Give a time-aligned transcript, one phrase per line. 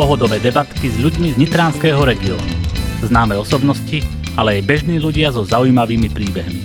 [0.00, 2.56] pohodové debatky s ľuďmi z Nitránskeho regiónu.
[3.04, 4.00] Známe osobnosti,
[4.32, 6.64] ale aj bežní ľudia so zaujímavými príbehmi.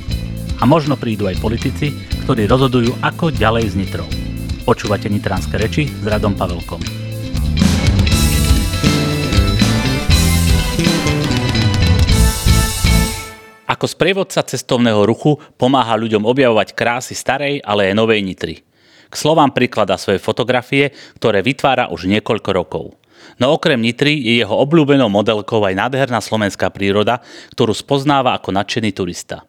[0.55, 1.91] A možno prídu aj politici,
[2.23, 4.07] ktorí rozhodujú, ako ďalej s Nitrou.
[4.63, 6.79] Počúvate Nitránske reči s Radom Pavelkom.
[13.67, 18.63] Ako sprievodca cestovného ruchu pomáha ľuďom objavovať krásy starej, ale aj novej Nitry.
[19.11, 22.95] K slovám prikladá svoje fotografie, ktoré vytvára už niekoľko rokov.
[23.41, 27.19] No okrem Nitry je jeho obľúbenou modelkou aj nádherná slovenská príroda,
[27.51, 29.43] ktorú spoznáva ako nadšený turista.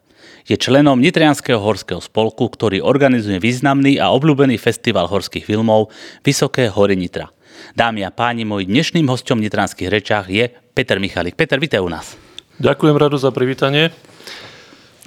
[0.47, 5.91] Je členom Nitrianského horského spolku, ktorý organizuje významný a obľúbený festival horských filmov
[6.23, 7.27] Vysoké hory Nitra.
[7.75, 10.47] Dámy a páni, môj dnešným hostom v Nitranských rečách je
[10.77, 11.35] Peter Michalik.
[11.35, 12.15] Peter, vítaj u nás.
[12.63, 13.91] Ďakujem rado za privítanie.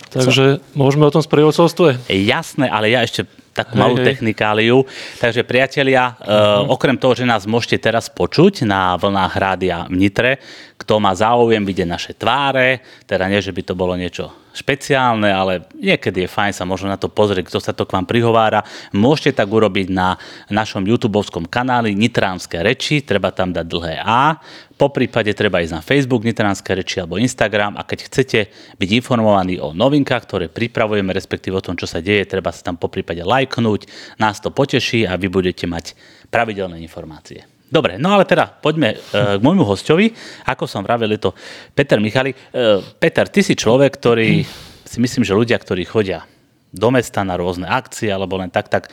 [0.09, 0.61] Takže Co?
[0.73, 2.09] môžeme o tom sprievodcovstve?
[2.09, 4.07] Jasné, ale ja ešte takú hej, malú hej.
[4.15, 4.87] technikáliu.
[5.19, 6.71] Takže priatelia, uh-huh.
[6.71, 10.31] okrem toho, že nás môžete teraz počuť na vlnách rádia v Nitre,
[10.79, 15.67] kto má záujem vidieť naše tváre, teda nie, že by to bolo niečo špeciálne, ale
[15.75, 18.65] niekedy je fajn sa možno na to pozrieť, kto sa to k vám prihovára.
[18.95, 20.15] Môžete tak urobiť na
[20.49, 21.19] našom youtube
[21.51, 24.39] kanáli Nitránske reči, treba tam dať dlhé A.
[24.79, 28.39] Po prípade treba ísť na Facebook Nitránske reči alebo Instagram a keď chcete
[28.79, 32.79] byť informovaní o novinkách, ktoré pripravujeme, respektíve o tom, čo sa deje, treba sa tam
[32.79, 33.85] po prípade lajknúť.
[34.17, 35.99] Nás to poteší a vy budete mať
[36.31, 37.58] pravidelné informácie.
[37.69, 40.09] Dobre, no ale teda poďme uh, k môjmu hostovi.
[40.49, 41.31] Ako som vravel, je to
[41.77, 42.33] Peter Michali.
[42.33, 44.41] Uh, Peter, ty si človek, ktorý
[44.83, 46.25] si myslím, že ľudia, ktorí chodia
[46.73, 48.89] do mesta na rôzne akcie alebo len tak, tak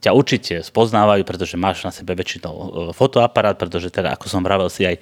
[0.00, 4.68] ťa určite spoznávajú, pretože máš na sebe väčšinou uh, fotoaparát, pretože teda, ako som vravel,
[4.68, 4.96] si aj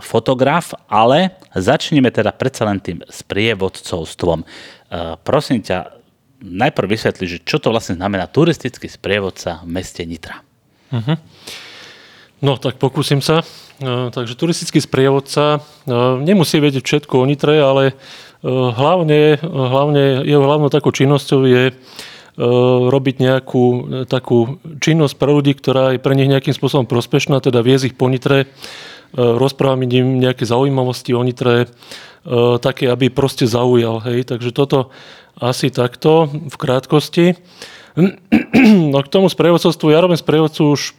[0.00, 4.48] fotograf, ale začneme teda predsa len tým sprievodcovstvom.
[5.28, 5.92] Prosím ťa,
[6.40, 10.40] najprv vysvetli, že čo to vlastne znamená turistický sprievodca v meste Nitra.
[10.88, 11.20] Uh-huh.
[12.42, 13.46] No, tak pokúsim sa.
[13.78, 15.86] E, takže turistický sprievodca e,
[16.26, 17.94] nemusí vedieť všetko o Nitre, ale e,
[18.50, 21.64] hlavne, hlavne jeho hlavnou takou činnosťou je
[22.32, 23.64] robiť nejakú
[24.08, 28.08] takú činnosť pre ľudí, ktorá je pre nich nejakým spôsobom prospešná, teda viesť ich po
[28.08, 28.48] Nitre,
[29.12, 31.68] rozprávať im nejaké zaujímavosti o Nitre,
[32.64, 34.00] také, aby proste zaujal.
[34.08, 34.32] Hej.
[34.32, 34.88] Takže toto
[35.36, 37.36] asi takto v krátkosti.
[38.96, 40.96] No k tomu sprievodcovstvu, ja robím sprievodcu už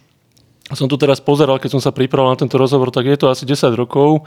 [0.74, 3.46] som tu teraz pozeral, keď som sa pripravoval na tento rozhovor, tak je to asi
[3.46, 4.26] 10 rokov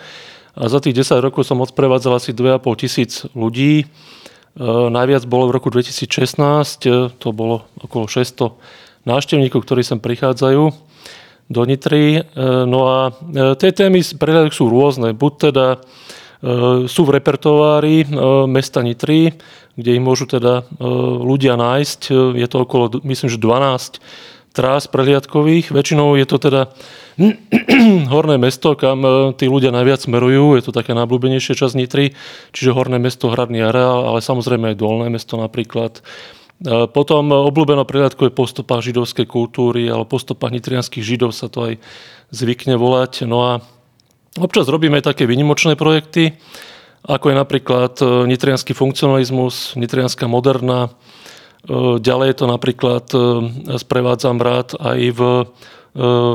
[0.58, 3.85] a za tých 10 rokov som odprevádzal asi 2,5 tisíc ľudí.
[3.85, 3.85] E,
[4.66, 8.58] najviac bolo v roku 2016, e, to bolo okolo 600
[9.06, 10.74] návštevníkov, ktorí sem prichádzajú
[11.53, 12.06] do Nitry.
[12.18, 12.22] E,
[12.66, 12.97] no a
[13.62, 15.14] tie témy sú rôzne.
[15.14, 15.68] Buď teda
[16.85, 18.06] sú v repertoári
[18.46, 19.34] mesta Nitry,
[19.74, 20.69] kde ich môžu teda
[21.25, 22.14] ľudia nájsť.
[22.38, 23.97] Je to okolo, myslím, že 12
[24.57, 25.69] trás prehliadkových.
[25.69, 26.73] Väčšinou je to teda
[28.13, 30.57] horné mesto, kam e, tí ľudia najviac smerujú.
[30.57, 32.18] Je to také najblúbenejšia časť Nitry,
[32.57, 36.01] čiže horné mesto, hradný areál, ale samozrejme aj dolné mesto napríklad.
[36.01, 41.69] E, potom obľúbená prehliadko je po stopách židovskej kultúry, alebo po nitrianských židov sa to
[41.69, 41.73] aj
[42.34, 43.29] zvykne volať.
[43.29, 43.51] No a
[44.41, 46.34] občas robíme aj také vynimočné projekty,
[47.06, 51.36] ako je napríklad e, nitrianský funkcionalizmus, nitrianská moderná, E,
[52.00, 53.19] ďalej je to napríklad, e,
[53.75, 55.45] sprevádzam rád aj v e,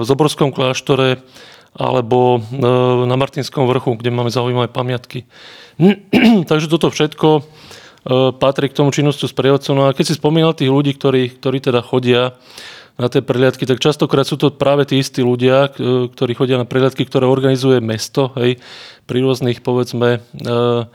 [0.05, 1.25] Zoborskom kláštore
[1.73, 5.25] alebo na Martinskom vrchu, kde máme zaujímavé pamiatky.
[6.51, 7.49] Takže toto všetko
[8.37, 9.73] patrí k tomu činnosti sprievodcov.
[9.73, 12.37] No a keď si spomínal tých ľudí, ktorí, ktorí teda chodia
[13.01, 15.73] na tie prehliadky, tak častokrát sú to práve tí istí ľudia,
[16.13, 18.61] ktorí chodia na prehliadky, ktoré organizuje mesto, hej,
[19.09, 20.21] pri rôznych, povedzme...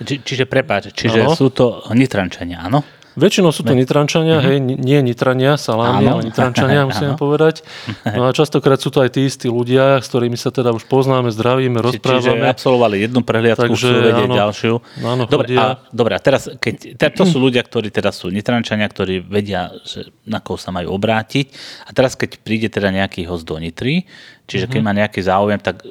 [0.06, 1.34] Či, čiže prepáč, čiže áno.
[1.34, 2.86] sú to nitrančania, áno?
[3.18, 4.46] Väčšinou sú to nitrančania, uh-huh.
[4.46, 7.66] hej, nie nitrania, salámy, ale nitrančania, musíme povedať.
[8.06, 11.34] No a častokrát sú to aj tí istí ľudia, s ktorými sa teda už poznáme,
[11.34, 12.22] zdravíme, rozprávame.
[12.22, 14.74] Čiže absolvovali jednu prehliadku, Takže, chcú vedieť áno, ďalšiu.
[15.02, 18.86] Áno, dobre, a, dobre, a teraz, keď, teda to sú ľudia, ktorí teraz sú nitrančania,
[18.86, 21.50] ktorí vedia, že na koho sa majú obrátiť.
[21.90, 24.06] A teraz, keď príde teda nejaký host do Nitry,
[24.48, 24.88] čiže keď mhm.
[24.88, 25.84] má nejaký záujem, tak,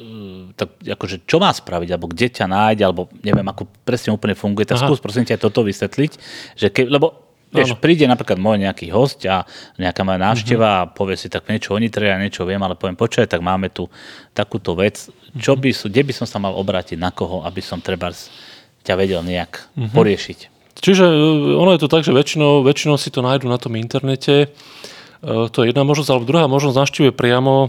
[0.56, 4.64] tak akože čo má spraviť, alebo kde ťa nájde, alebo neviem, ako presne úplne funguje,
[4.64, 4.88] tak Aha.
[4.88, 6.12] skús prosím ťa toto vysvetliť,
[6.56, 9.47] že ke, lebo Vieš, príde napríklad môj nejaký host a
[9.79, 10.85] nejaká moja návšteva uh-huh.
[10.85, 13.70] a povie si tak niečo o Nitre, ja niečo viem, ale poviem, počkaj, tak máme
[13.70, 13.87] tu
[14.35, 15.08] takúto vec.
[15.38, 15.61] Čo mhm.
[15.62, 18.11] by, kde by som sa mal obrátiť, na koho, aby som treba
[18.82, 19.94] ťa vedel nejak uh-huh.
[19.94, 20.38] poriešiť?
[20.76, 21.17] Čiže e,
[21.56, 24.35] ono je to tak, že väčšinou, väčšinou si to nájdu na tom internete.
[24.44, 24.49] E,
[25.26, 27.69] to je jedna možnosť, alebo druhá možnosť navštívuje priamo uh,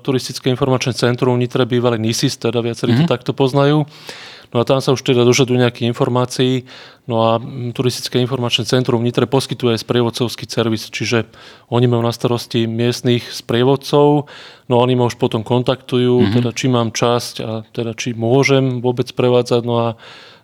[0.00, 3.08] Turistické informačné centrum Nitre, bývalý NISIS, teda viacerí mm-hmm.
[3.08, 3.84] to takto poznajú.
[4.54, 6.62] No a tam sa už teda dožadujú nejaké informácií.
[7.10, 7.42] No a
[7.74, 11.26] Turistické informačné centrum v Nitre poskytuje aj sprievodcovský servis, čiže
[11.74, 14.30] oni majú na starosti miestných sprievodcov,
[14.70, 16.34] no oni ma už potom kontaktujú, mm-hmm.
[16.38, 19.62] teda či mám časť a teda či môžem vôbec prevádzať.
[19.66, 19.88] No a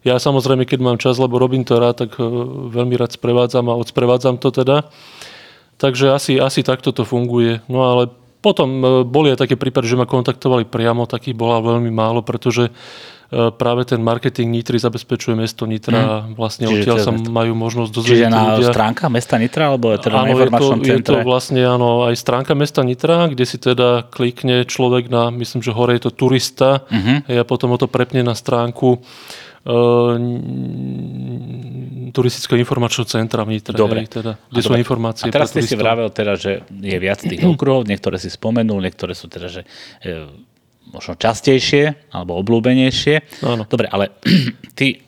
[0.02, 2.24] ja samozrejme, keď mám čas, lebo robím to rád, tak e,
[2.72, 4.88] veľmi rád sprevádzam a odsprevádzam to teda.
[5.80, 7.64] Takže asi, asi takto to funguje.
[7.72, 8.12] No ale
[8.44, 12.68] potom e, boli aj také prípady, že ma kontaktovali priamo, takých bola veľmi málo, pretože
[12.68, 12.72] e,
[13.48, 16.36] práve ten marketing Nitry zabezpečuje mesto Nitra hmm.
[16.36, 18.72] vlastne Čiže odtiaľ sa majú možnosť dozvedieť Čiže na ľudia.
[18.76, 20.92] stránka mesta Nitra, alebo je teda áno, na je to, centre?
[20.92, 25.64] je to vlastne áno, aj stránka mesta Nitra, kde si teda klikne človek na, myslím,
[25.64, 27.24] že hore je to turista uh-huh.
[27.24, 29.49] a potom o to prepne na stránku Ehm,
[32.10, 34.08] turistického informačného centra v Nitre, Dobre.
[34.08, 35.28] teda, kde sú informácie.
[35.28, 39.12] A teraz ste si vravel teda, že je viac tých okruhov, niektoré si spomenul, niektoré
[39.12, 39.62] sú teda, že
[40.00, 40.32] e,
[40.88, 43.44] možno častejšie alebo obľúbenejšie.
[43.44, 43.68] Áno.
[43.68, 44.16] Dobre, ale
[44.78, 45.04] ty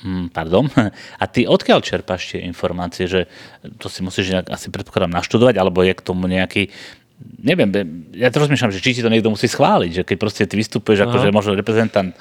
[0.00, 0.64] hm, pardon,
[1.22, 3.28] a ty odkiaľ čerpáš tie informácie, že
[3.76, 6.72] to si musíš nejak, asi predpokladám naštudovať, alebo je k tomu nejaký
[7.20, 7.68] neviem,
[8.16, 11.04] ja to rozmýšľam, že či ti to niekto musí schváliť, že keď proste ty vystupuješ
[11.04, 12.16] ako, že možno reprezentant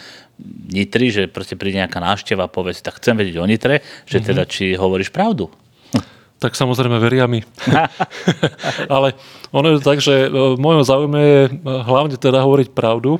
[0.72, 4.20] Nitry, že proste príde nejaká návšteva a povie si, tak chcem vedieť o Nitre, že
[4.20, 4.28] mm-hmm.
[4.28, 5.52] teda či hovoríš pravdu.
[6.40, 7.44] Tak samozrejme veria mi.
[8.96, 9.12] Ale
[9.52, 13.20] ono je tak, že v mojom záujme je e, hlavne teda hovoriť pravdu.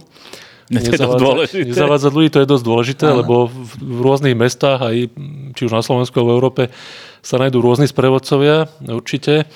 [0.72, 3.20] Nezavádzať, nezavádzať ľudí, to je dosť dôležité, Aha.
[3.20, 5.12] lebo v, v rôznych mestách, aj
[5.52, 6.64] či už na Slovensku alebo v Európe,
[7.20, 9.52] sa nájdú rôzni sprevodcovia, určite.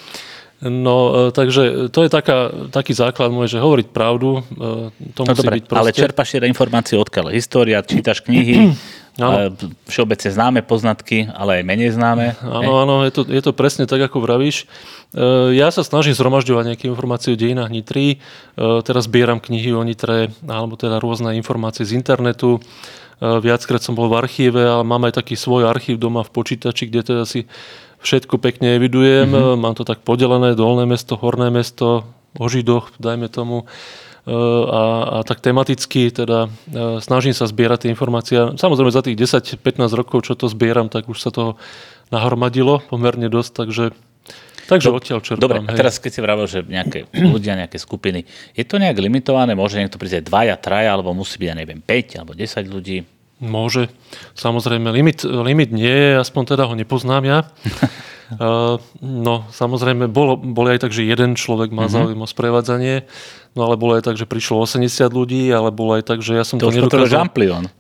[0.64, 5.36] No, e, takže to je taká, taký základ môj, že hovoriť pravdu, e, to no
[5.36, 5.82] musí dobre, byť proste.
[5.84, 7.36] Ale čerpaš teda informácie odkiaľ?
[7.36, 8.72] História, čítaš knihy,
[9.14, 9.54] Ano.
[9.86, 12.34] Všeobecne známe poznatky, ale aj menej známe.
[12.42, 14.66] Áno, áno, je to, je to presne tak, ako vravíš.
[15.14, 18.18] E, ja sa snažím zhromažďovať nejaké informácie o dejinách Nitry.
[18.58, 22.58] Teraz zbieram knihy o Nitre, alebo teda rôzne informácie z internetu.
[23.22, 27.14] Viackrát som bol v archíve, ale mám aj taký svoj archív doma v počítači, kde
[27.14, 27.46] teda si
[28.04, 29.60] všetko pekne evidujem, mm-hmm.
[29.60, 32.04] mám to tak podelené, dolné mesto, horné mesto,
[32.38, 33.66] o Židoch, dajme tomu.
[34.24, 38.38] E, a, a tak tematicky teda e, snažím sa zbierať tie informácie.
[38.56, 41.60] Samozrejme za tých 10-15 rokov, čo to zbieram, tak už sa to
[42.12, 43.86] nahromadilo pomerne dosť, takže
[44.64, 45.44] Takže Do, odtiaľ čerpám.
[45.44, 48.24] Dobre, a teraz keď si vravel, že nejaké ľudia, nejaké skupiny,
[48.56, 49.60] je to nejak limitované?
[49.60, 53.04] Môže niekto prísť aj dvaja, traja, alebo musí byť, ja neviem, 5 alebo 10 ľudí?
[53.44, 53.92] Môže.
[54.40, 57.40] Samozrejme, limit, limit nie je, aspoň teda ho nepoznám ja.
[58.40, 61.92] uh, no, samozrejme, bolo, bolo aj tak, že jeden človek má mm-hmm.
[61.92, 63.04] záujem o sprevádzanie,
[63.52, 66.48] no ale bolo aj tak, že prišlo 80 ľudí, ale bolo aj tak, že ja
[66.48, 67.28] som to, to nedokázal,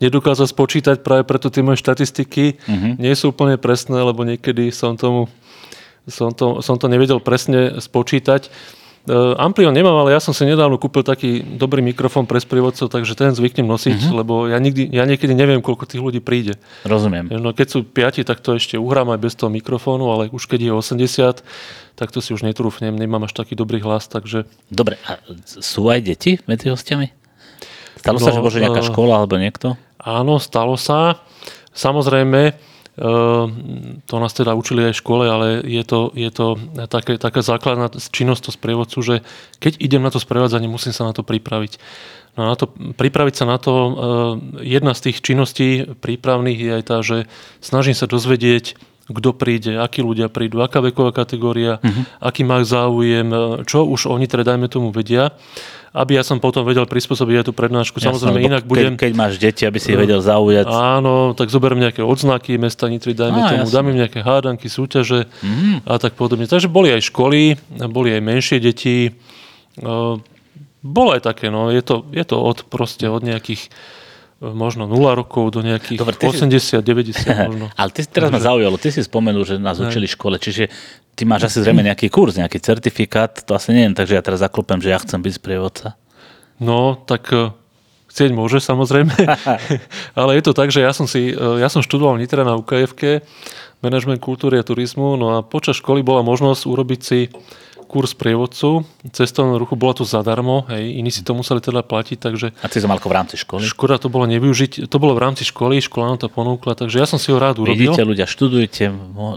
[0.03, 2.99] nedokázal spočítať, práve preto tie moje štatistiky mm-hmm.
[2.99, 5.31] nie sú úplne presné, lebo niekedy som tomu
[6.03, 8.51] som to, som to nevedel presne spočítať.
[9.03, 13.19] Uh, Amplion nemám, ale ja som si nedávno kúpil taký dobrý mikrofón pre sprievodcov, takže
[13.19, 14.23] ten zvyknem nosiť, uh-huh.
[14.23, 16.55] lebo ja, nikdy, ja niekedy neviem, koľko tých ľudí príde.
[16.87, 17.27] Rozumiem.
[17.35, 20.71] No, keď sú piati, tak to ešte uhrám aj bez toho mikrofónu, ale už keď
[20.71, 21.43] je 80,
[21.99, 24.47] tak to si už netrúfnem, nemám až taký dobrý hlas, takže...
[24.71, 27.11] Dobre, a sú aj deti medzi hostiami?
[27.99, 29.75] Stalo no, sa, že môže nejaká uh, škola alebo niekto?
[29.99, 31.19] Áno, stalo sa.
[31.75, 32.55] Samozrejme,
[32.93, 37.89] to nás teda učili aj v škole, ale je to, je to také, taká základná
[37.89, 39.15] činnosť to sprievodcu, že
[39.57, 41.81] keď idem na to sprevádzanie, musím sa na to pripraviť.
[42.37, 43.93] No na to, pripraviť sa na to, ehm,
[44.61, 47.25] jedna z tých činností prípravných je aj tá, že
[47.61, 52.03] snažím sa dozvedieť, kto príde, akí ľudia prídu, aká veková kategória, uh-huh.
[52.23, 53.27] aký majú záujem,
[53.67, 55.35] čo už oni teda dajme tomu vedia
[55.93, 58.01] aby ja som potom vedel prispôsobiť aj tú prednášku.
[58.01, 58.97] Jasne, Samozrejme, inak budem...
[58.97, 60.65] Keď, keď máš deti, aby si ich vedel zaujať.
[60.65, 63.75] Áno, tak zoberiem nejaké odznaky mesta Nitry, dajme Á, tomu, jasne.
[63.77, 65.85] dám im nejaké hádanky, súťaže mm.
[65.85, 66.49] a tak podobne.
[66.49, 67.61] Takže boli aj školy,
[67.93, 69.13] boli aj menšie deti.
[70.83, 73.69] Bolo aj také, no, je to, je to od, proste od nejakých
[74.51, 76.75] možno 0 rokov do nejakých Dobre, 80, si...
[76.75, 77.65] 90 možno.
[77.79, 80.67] Ale ty, teraz ma zaujalo, ty si spomenul, že nás učili v škole, čiže
[81.15, 84.83] ty máš asi zrejme nejaký kurz, nejaký certifikát, to asi neviem, takže ja teraz zaklopem,
[84.83, 85.95] že ja chcem byť sprievodca.
[86.59, 87.55] No, tak e,
[88.11, 89.15] chcieť môže samozrejme,
[90.19, 92.59] ale je to tak, že ja som, si, e, ja som študoval v Nitre na
[92.59, 92.91] UKF,
[93.83, 97.19] management kultúry a turizmu, no a počas školy bola možnosť urobiť si
[97.93, 98.81] kurz prievodcu.
[99.13, 102.47] Cestovného ruchu bola to zadarmo, hej, iní si to museli teda platiť, takže...
[102.65, 103.61] A ty si mal v rámci školy?
[103.69, 107.05] Škoda to bolo nevyužiť, to bolo v rámci školy, škola nám to ponúkla, takže ja
[107.05, 107.93] som si ho rád urobil.
[107.93, 108.89] Vidíte, ľudia, študujte,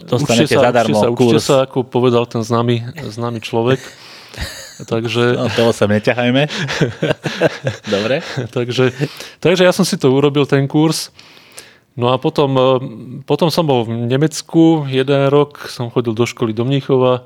[0.08, 1.36] dostanete sa, zadarmo sa, kurz.
[1.36, 3.84] Učte sa, ako povedal ten známy, známy človek.
[4.92, 5.36] Takže...
[5.36, 6.48] No, toho sa neťahajme.
[7.96, 8.20] Dobre.
[8.52, 8.92] takže,
[9.40, 11.12] takže ja som si to urobil, ten kurz.
[11.96, 12.64] No a potom, eh,
[13.24, 17.24] potom som bol v Nemecku jeden rok, som chodil do školy do Mníchova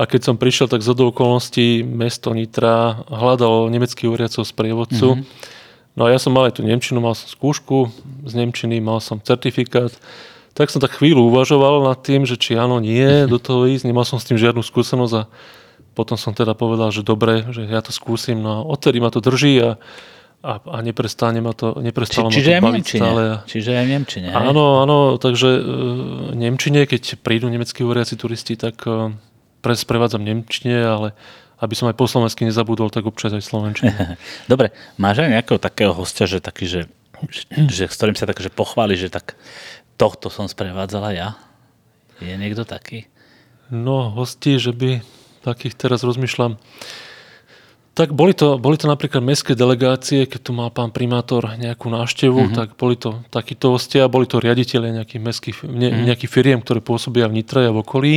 [0.00, 5.20] a keď som prišiel, tak do okolností mesto Nitra hľadalo nemeckých uriacov sprievodcu.
[5.20, 5.58] Mm-hmm.
[6.00, 7.92] No a ja som mal aj tú Nemčinu, mal som skúšku
[8.24, 9.92] z Nemčiny, mal som certifikát.
[10.56, 13.84] Tak som tak chvíľu uvažoval nad tým, že či áno, nie, do toho ísť.
[13.84, 15.28] Nemal som s tým žiadnu skúsenosť a
[15.92, 18.40] potom som teda povedal, že dobre, že ja to skúsim.
[18.40, 19.76] No a odtedy ma to drží a,
[20.40, 23.00] a, a neprestáne ma to, neprestalo Či, čiže ma to baviť Nemčine.
[23.04, 23.22] stále.
[23.44, 24.28] Čiže aj v Nemčine.
[24.32, 25.62] Áno, áno, takže e,
[26.40, 29.12] Nemčine, keď prídu nemeckí hovoriaci turisti, tak e,
[29.60, 31.08] sprevádzam Nemčine, ale
[31.60, 33.92] aby som aj po slovensky nezabudol, tak občas aj slovenčine.
[34.52, 36.80] Dobre, máš aj nejakého takého hostia, že taký, že,
[37.68, 39.36] že, s ktorým sa tak, že pochváli, že tak
[40.00, 41.28] tohto som sprevádzala ja?
[42.20, 43.08] Je niekto taký?
[43.68, 45.04] No, hosti, že by
[45.44, 46.56] takých teraz rozmýšľam.
[47.90, 52.48] Tak boli to, boli to napríklad mestské delegácie, keď tu mal pán primátor nejakú návštevu,
[52.48, 52.56] mm-hmm.
[52.56, 56.06] tak boli to takíto hostia, boli to riaditeľe nejakých, mestských, ne, mm-hmm.
[56.08, 58.14] nejakých firiem, ktoré pôsobia v Nitre a v okolí.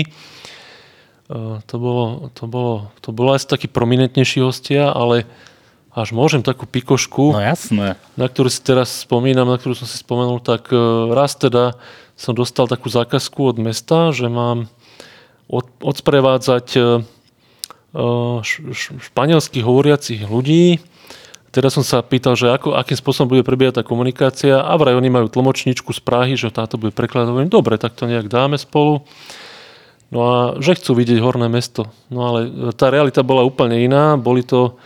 [1.32, 5.24] To bolo, to bolo, to bolo asi takí prominentnejší hostia, ale
[5.94, 7.96] až môžem takú pikošku, No jasné.
[8.18, 11.78] na ktorú si teraz spomínam, na ktorú som si spomenul, tak uh, raz teda
[12.18, 14.68] som dostal takú zákazku od mesta, že mám
[15.48, 16.68] od, odsprevádzať
[18.42, 20.82] š, š, španielsky hovoriacich ľudí.
[21.54, 25.14] Teda som sa pýtal, že ako, akým spôsobom bude prebiehať tá komunikácia a vraj oni
[25.14, 27.46] majú tlmočničku z Prahy, že táto bude prekladať.
[27.46, 29.06] Dobre, tak to nejak dáme spolu.
[30.14, 31.90] No a že chcú vidieť horné mesto.
[32.14, 32.40] No ale
[32.78, 34.14] tá realita bola úplne iná.
[34.14, 34.78] Boli to,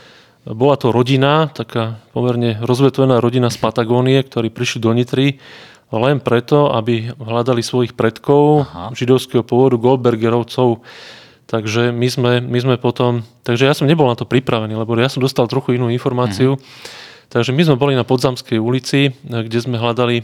[0.48, 5.44] bola to rodina, taká pomerne rozvetvená rodina z Patagónie, ktorí prišli do Nitry
[5.92, 8.92] len preto, aby hľadali svojich predkov Aha.
[8.92, 10.84] židovského pôvodu, Goldbergerovcov.
[11.48, 13.24] Takže my sme, my sme potom...
[13.48, 16.60] Takže ja som nebol na to pripravený, lebo ja som dostal trochu inú informáciu.
[17.32, 20.24] Takže my sme boli na Podzamskej ulici, kde sme hľadali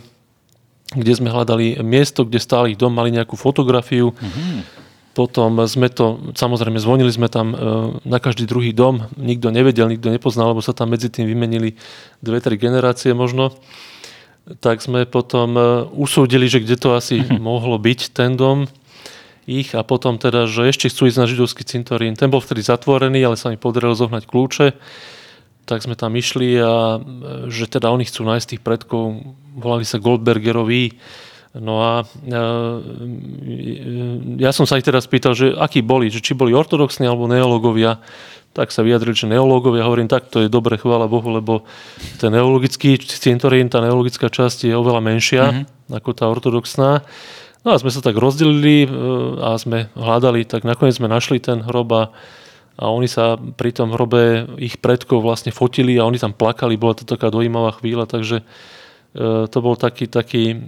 [0.93, 4.13] kde sme hľadali miesto, kde stál ich dom, mali nejakú fotografiu.
[5.13, 7.57] Potom sme to, samozrejme, zvonili sme tam e,
[8.01, 11.77] na každý druhý dom, nikto nevedel, nikto nepoznal, lebo sa tam medzi tým vymenili
[12.17, 13.53] dve, tri generácie možno.
[14.57, 15.61] Tak sme potom e,
[15.93, 18.65] usúdili, že kde to asi mohlo byť, ten dom
[19.45, 22.17] ich a potom teda, že ešte chcú ísť na židovský cintorín.
[22.17, 24.67] Ten bol vtedy zatvorený, ale sa mi podarilo zohnať kľúče.
[25.69, 26.99] Tak sme tam išli a e,
[27.53, 29.21] že teda oni chcú nájsť tých predkov,
[29.53, 30.97] volali sa Goldbergeroví.
[31.53, 32.41] No a e,
[34.41, 38.01] ja som sa ich teraz pýtal, že akí boli, že či boli ortodoxní alebo neológovia.
[38.57, 39.85] Tak sa vyjadrili, že neológovia.
[39.85, 41.65] Hovorím, tak to je dobre, chvála Bohu, lebo
[42.17, 45.97] ten neologický cintorín, tá neologická časť je oveľa menšia mm-hmm.
[46.01, 47.05] ako tá ortodoxná.
[47.63, 48.87] No a sme sa tak rozdelili e,
[49.39, 52.03] a sme hľadali, tak nakoniec sme našli ten hrob a,
[52.75, 56.97] a oni sa pri tom hrobe ich predkov vlastne fotili a oni tam plakali, bola
[56.97, 58.45] to taká dojímavá chvíľa, takže e,
[59.47, 60.59] to bol taký, taký,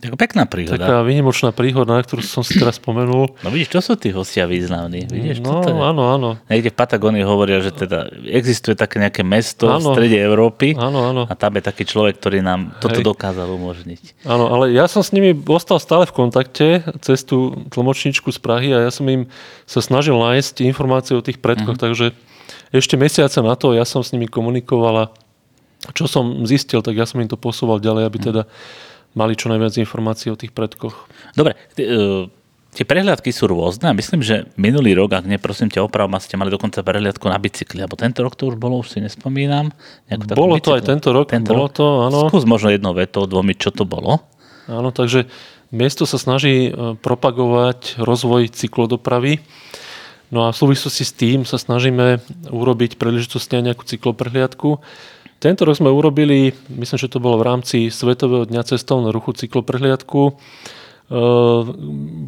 [0.00, 0.80] Taká pekná príhoda.
[0.80, 3.36] taká výnimočná príhoda, na ktorú som si teraz spomenul.
[3.36, 5.04] No vidíš, to sú tí hostia významní.
[5.04, 5.76] Vidíš, No, toto je.
[5.76, 6.28] áno, áno.
[6.46, 9.92] Niekde v Patagónii hovoria, že teda existuje také nejaké mesto Áno.
[9.92, 11.22] v strede Európy Áno, áno.
[11.22, 13.06] a tam je taký človek, ktorý nám toto Hej.
[13.06, 14.24] dokázal umožniť.
[14.24, 16.66] Áno, ale ja som s nimi ostal stále v kontakte
[16.98, 19.28] cez tú tlmočničku z Prahy a ja som im
[19.64, 21.82] sa snažil nájsť informácie o tých predkoch, Mhm.
[21.82, 22.06] takže
[22.70, 25.06] ešte mesiace na to ja som s nimi komunikoval a
[25.90, 28.26] čo som zistil, tak ja som im to posúval ďalej, aby Mhm.
[28.26, 28.42] teda
[29.14, 30.94] mali čo najviac informácií o tých predkoch.
[31.34, 32.30] Dobre, ty, uh,
[32.70, 36.54] tie prehliadky sú rôzne a myslím, že minulý rok, ak neprosím ťa opravom, ste mali
[36.54, 39.74] dokonca prehliadku na bicykli, alebo tento rok to už bolo, už si nespomínam.
[40.30, 42.30] Bolo to aj tento rok, bolo to, áno.
[42.30, 44.22] Skús možno jednou vetou dvomi, čo to bolo.
[44.70, 45.26] Áno, takže
[45.74, 49.42] mesto sa snaží e, propagovať rozvoj cyklodopravy.
[50.30, 52.22] No a v súvislosti s tým sa snažíme
[52.54, 54.78] urobiť príležitostne nejakú cykloprehliadku.
[55.40, 60.20] Tento rok sme urobili, myslím, že to bolo v rámci Svetového dňa cestovného ruchu cykloprehliadku.
[60.28, 60.32] E,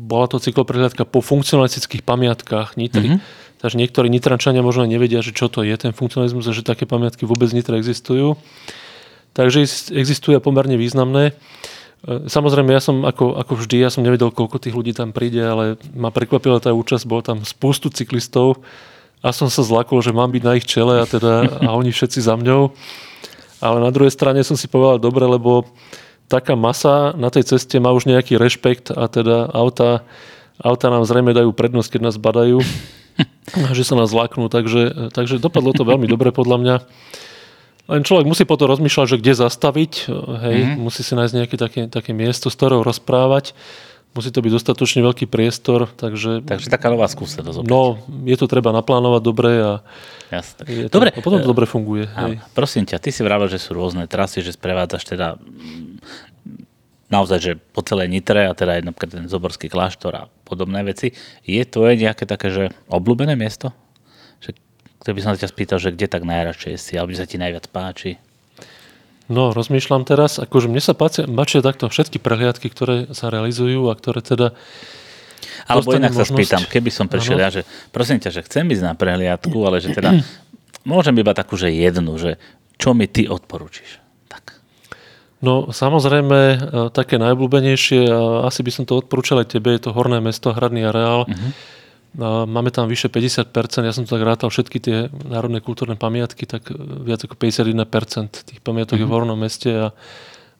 [0.09, 3.21] bola to cykloprehliadka po funkcionalistických pamiatkách Nitry.
[3.21, 3.61] Mm-hmm.
[3.61, 7.28] Takže niektorí Nitrančania možno nevedia, že čo to je ten funkcionalizmus a že také pamiatky
[7.28, 8.40] vôbec v Nitre existujú.
[9.37, 11.37] Takže existuje pomerne významné.
[12.09, 15.45] E, Samozrejme, ja som ako, ako vždy, ja som nevedel, koľko tých ľudí tam príde,
[15.45, 18.64] ale ma prekvapila tá účasť, bolo tam spústu cyklistov
[19.23, 22.19] a som sa zlakol, že mám byť na ich čele a, teda, a oni všetci
[22.19, 22.75] za mňou.
[23.62, 25.62] Ale na druhej strane som si povedal, dobre, lebo
[26.26, 30.02] taká masa na tej ceste má už nejaký rešpekt a teda auta,
[30.59, 32.59] auta nám zrejme dajú prednosť, keď nás badajú,
[33.79, 36.76] že sa nás zláknú, takže, takže dopadlo to veľmi dobre podľa mňa.
[37.93, 39.93] Len človek musí potom rozmýšľať, že kde zastaviť,
[40.43, 40.81] hej, mm-hmm.
[40.83, 43.55] musí si nájsť nejaké také, také miesto, z ktorého rozprávať.
[44.12, 47.64] Musí to byť dostatočne veľký priestor, takže, Takže taká nová skúsenosť.
[47.64, 47.69] opäť.
[47.73, 47.97] no,
[48.28, 49.73] je to treba naplánovať dobre a,
[50.28, 50.69] Jasne.
[50.88, 52.04] to, Dobre, a potom to e, dobre funguje.
[52.12, 52.37] Hej.
[52.37, 52.52] Áno.
[52.52, 56.04] Prosím ťa, ty si vravel, že sú rôzne trasy, že sprevádzaš teda mm,
[57.09, 61.16] naozaj, že po celej Nitre a teda napríklad ten Zoborský kláštor a podobné veci.
[61.49, 63.73] Je to nejaké také, že obľúbené miesto?
[64.45, 64.61] Že,
[65.04, 67.40] to by som sa ťa spýtal, že kde tak najradšej si, alebo kde sa ti
[67.40, 68.21] najviac páči?
[69.31, 73.95] No, rozmýšľam teraz, akože mne sa páčia, páčia takto všetky prehliadky, ktoré sa realizujú a
[73.95, 74.50] ktoré teda
[75.71, 76.26] Alebo inak možnosť...
[76.26, 77.45] sa spýtam, keby som prešiel ano.
[77.47, 77.62] ja, že
[77.95, 80.19] prosím ťa, že chcem ísť na prehliadku, ale že teda
[80.91, 82.43] môžem iba takú, že jednu, že
[82.83, 84.02] čo mi ty odporúčiš?
[84.26, 84.59] Tak.
[85.38, 86.57] No samozrejme, e,
[86.91, 88.11] také najobľúbenejšie,
[88.43, 91.31] asi by som to odporúčal aj tebe, je to Horné mesto, Hradný areál.
[91.31, 91.81] Uh-huh
[92.21, 93.49] Máme tam vyše 50%,
[93.88, 98.61] ja som to tak rátal všetky tie národné kultúrne pamiatky, tak viac ako 51% tých
[98.61, 99.04] pamiatok mm-hmm.
[99.04, 99.16] je v mhm.
[99.16, 99.87] Hornom meste a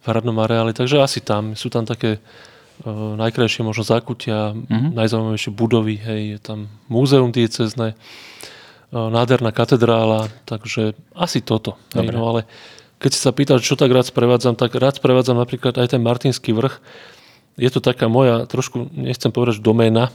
[0.03, 1.53] v hradnom areáli, takže asi tam.
[1.53, 4.97] Sú tam také uh, najkrajšie možno zákutia, mm-hmm.
[4.97, 11.77] najzaujímavejšie budovy, hej, je tam múzeum diecezne, uh, nádherná katedrála, takže asi toto.
[11.93, 12.49] Hej, no ale
[12.97, 16.55] keď si sa pýtal, čo tak rád sprevádzam, tak rád sprevádzam napríklad aj ten Martinský
[16.57, 16.81] vrch.
[17.59, 20.09] Je to taká moja, trošku, nechcem povedať, doména,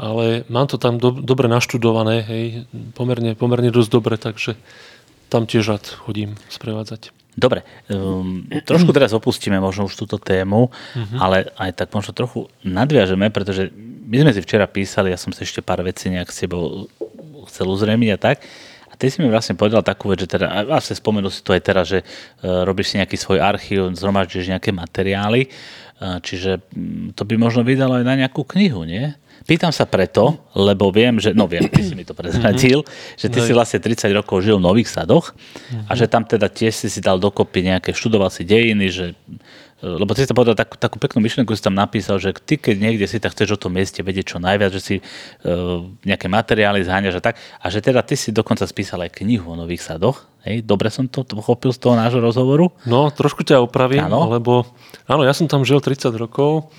[0.00, 2.44] ale mám to tam do, dobre naštudované, hej,
[2.96, 4.56] pomerne, pomerne dosť dobre, takže
[5.32, 7.12] tam tiež rád chodím sprevádzať.
[7.32, 11.16] Dobre, um, trošku teraz opustíme možno už túto tému, uh-huh.
[11.16, 13.72] ale aj tak možno trochu nadviažeme, pretože
[14.04, 16.92] my sme si včera písali, ja som si ešte pár vecí nejak s tebou
[17.48, 18.44] chcel uzrejmiť a tak.
[18.92, 21.56] A ty si mi vlastne povedal takú vec, že teda, a vlastne spomenul si to
[21.56, 27.16] aj teraz, že uh, robíš si nejaký svoj archív, zhromaždíš nejaké materiály, uh, čiže um,
[27.16, 29.16] to by možno vydalo aj na nejakú knihu, nie?
[29.42, 33.18] Pýtam sa preto, lebo viem, že, no viem, ty si mi to prezradil, mm-hmm.
[33.18, 35.34] že ty no, si vlastne 30 rokov žil v Nových Sadoch
[35.88, 39.06] a že tam teda tiež si si dal dokopy nejaké, študoval si dejiny, že
[39.82, 43.10] lebo ty si povedal takú, takú peknú myšlienku, si tam napísal, že ty keď niekde
[43.10, 47.18] si, tak chceš o tom mieste vedieť čo najviac, že si uh, nejaké materiály zháňaš
[47.18, 47.34] a tak.
[47.58, 50.22] A že teda ty si dokonca spísal aj knihu o Nových Sadoch.
[50.46, 52.70] Hej, dobre som to pochopil z toho nášho rozhovoru?
[52.86, 54.30] No, trošku ťa opravím, áno.
[54.30, 54.70] lebo
[55.10, 56.70] áno, ja som tam žil 30 rokov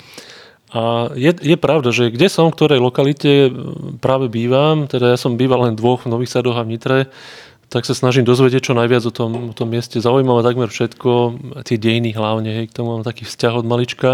[0.74, 3.46] a je, je pravda, že kde som, v ktorej lokalite
[4.02, 6.98] práve bývam, teda ja som býval len dvoch v Nových Sadoch a v Nitre,
[7.70, 10.02] tak sa snažím dozvedieť čo najviac o tom, o tom mieste.
[10.02, 11.10] Zaujímavé takmer všetko,
[11.62, 14.10] tie dejiny hlavne, hej, k tomu mám taký vzťah od malička.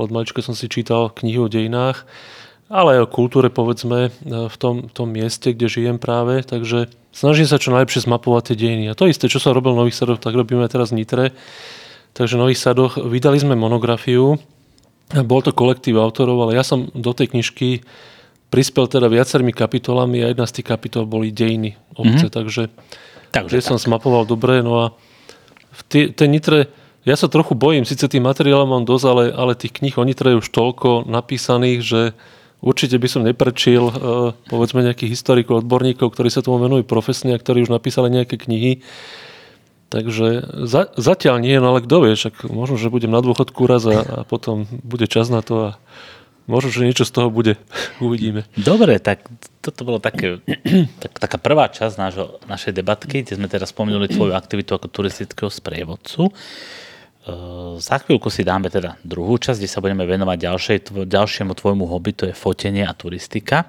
[0.00, 2.08] Od malička som si čítal knihy o dejinách,
[2.72, 7.44] ale aj o kultúre, povedzme, v tom, v tom mieste, kde žijem práve, takže snažím
[7.44, 8.84] sa čo najlepšie zmapovať tie dejiny.
[8.88, 11.36] A to isté, čo som robil v Nových Sadoch, tak robíme teraz v Nitre.
[12.16, 14.40] Takže v Nových Sadoch vydali sme monografiu,
[15.12, 17.80] bol to kolektív autorov, ale ja som do tej knižky
[18.48, 22.36] prispel teda viacerými kapitolami a jedna z tých kapitol boli dejiny obce, mm-hmm.
[22.36, 22.64] takže,
[23.32, 23.66] takže tak.
[23.66, 24.64] som smapoval dobre.
[24.64, 24.86] No a
[25.72, 26.72] v tej Nitre,
[27.04, 30.32] ja sa trochu bojím, síce tých materiálov mám dosť, ale, ale tých kníh o Nitre
[30.32, 32.00] je už toľko napísaných, že
[32.64, 33.94] určite by som neprečil uh,
[34.50, 38.80] povedzme nejakých historikov, odborníkov, ktorí sa tomu venujú profesne a ktorí už napísali nejaké knihy.
[39.88, 43.88] Takže za, zatiaľ nie, no ale kto vie, však možno, že budem na dôchodku raz
[43.88, 45.80] a, a potom bude čas na to a
[46.44, 47.56] možno, že niečo z toho bude.
[48.04, 48.44] Uvidíme.
[48.52, 49.24] Dobre, tak
[49.64, 50.44] toto bolo také,
[51.02, 55.48] tak, taká prvá časť nášho, našej debatky, kde sme teraz spomenuli tvoju aktivitu ako turistického
[55.48, 56.28] sprievodcu.
[57.28, 61.52] Uh, za chvíľku si dáme teda druhú časť, kde sa budeme venovať ďalšej, tvo, ďalšiemu
[61.56, 63.68] tvojmu hobby, to je fotenie a turistika.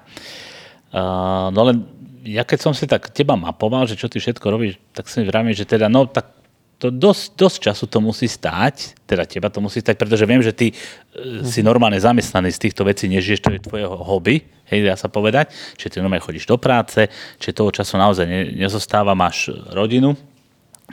[0.92, 4.76] Uh, no len ja keď som si tak teba mapoval, že čo ty všetko robíš,
[4.92, 6.40] tak si vravím, že teda no tak
[6.80, 10.56] to dosť, dosť času to musí stáť, teda teba to musí stať, pretože viem, že
[10.56, 11.44] ty mm.
[11.44, 15.52] si normálne zamestnaný z týchto vecí, nežiješ, to je tvoje hobby, hej, dá sa povedať,
[15.76, 20.16] či ty normálne chodíš do práce, či toho času naozaj ne, nezostáva, máš rodinu.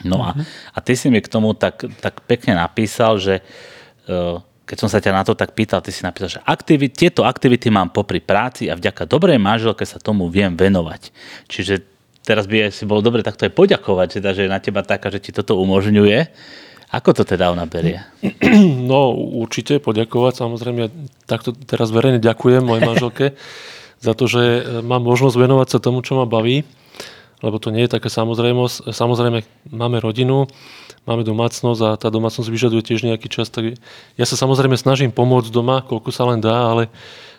[0.03, 0.43] No a, mhm.
[0.75, 3.39] a ty si mi k tomu tak, tak pekne napísal, že
[4.11, 7.23] uh, keď som sa ťa na to tak pýtal, ty si napísal, že aktivit, tieto
[7.23, 11.15] aktivity mám popri práci a vďaka dobrej manželke sa tomu viem venovať.
[11.47, 11.87] Čiže
[12.27, 15.23] teraz by si bolo dobre takto aj poďakovať, teda, že je na teba taká, že
[15.23, 16.19] ti toto umožňuje.
[16.91, 18.03] Ako to teda ona berie?
[18.87, 20.91] No určite poďakovať, samozrejme,
[21.27, 23.25] takto teraz verejne ďakujem mojej manželke
[24.03, 24.43] za to, že
[24.83, 26.63] mám možnosť venovať sa tomu, čo ma baví,
[27.41, 28.89] lebo to nie je také samozrejmosť.
[28.89, 30.49] Samozrejme, máme rodinu,
[31.05, 33.77] máme domácnosť a tá domácnosť vyžaduje tiež nejaký čas, tak
[34.17, 36.89] ja sa samozrejme snažím pomôcť doma, koľko sa len dá, ale,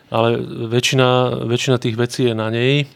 [0.07, 0.39] ale
[0.71, 2.87] väčšina, väčšina tých vecí je na nej.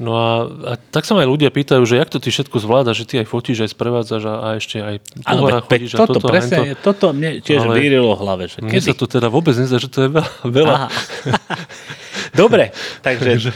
[0.00, 2.96] No a, a tak sa ma aj ľudia pýtajú, že jak to ty všetko zvláda,
[2.96, 6.32] že ty aj fotíš, aj sprevádzaš a, a ešte aj po horách chodíš toto, toto.
[6.32, 6.88] Presne, to.
[6.88, 8.48] toto mne tiež vyrilo hlave.
[8.48, 8.72] Že kedy?
[8.72, 10.32] Mne sa to teda vôbec nezdá, že to je veľa.
[10.48, 10.76] veľa.
[12.34, 12.70] dobre,
[13.06, 13.52] takže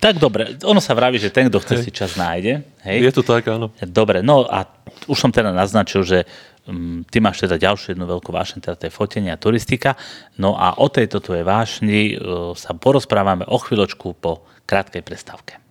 [0.00, 0.56] tak dobre.
[0.64, 1.84] Ono sa vraví, že ten, kto chce hej.
[1.84, 2.64] si čas nájde.
[2.84, 2.98] Hej?
[3.10, 3.72] Je to tak, áno.
[3.84, 4.68] Dobre, no a
[5.08, 6.18] už som teda naznačil, že
[6.68, 9.96] um, ty máš teda ďalšiu jednu veľkú vášeň, teda to je fotenie a turistika.
[10.36, 15.64] No a o tejto tvojej vášni uh, sa porozprávame o chvíľočku po krátkej prestávke.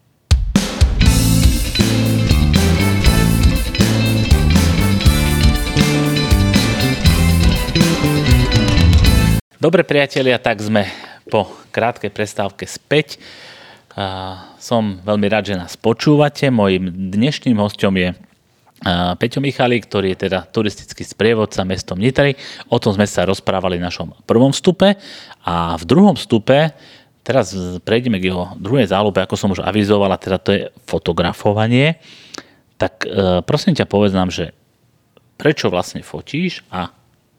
[9.63, 10.91] Dobre priatelia, tak sme
[11.29, 13.19] po krátkej prestávke späť.
[14.57, 16.49] Som veľmi rád, že nás počúvate.
[16.49, 18.17] Mojím dnešným hostom je
[19.15, 22.35] Peťo Michalík, ktorý je teda turistický sprievodca mestom Nitry.
[22.67, 24.99] O tom sme sa rozprávali v našom prvom vstupe
[25.47, 26.75] a v druhom vstupe
[27.23, 27.55] teraz
[27.87, 31.95] prejdeme k jeho druhej záľube, ako som už avizovala, teda to je fotografovanie.
[32.75, 34.51] Tak e, prosím ťa povedz nám, že
[35.39, 36.91] prečo vlastne fotíš a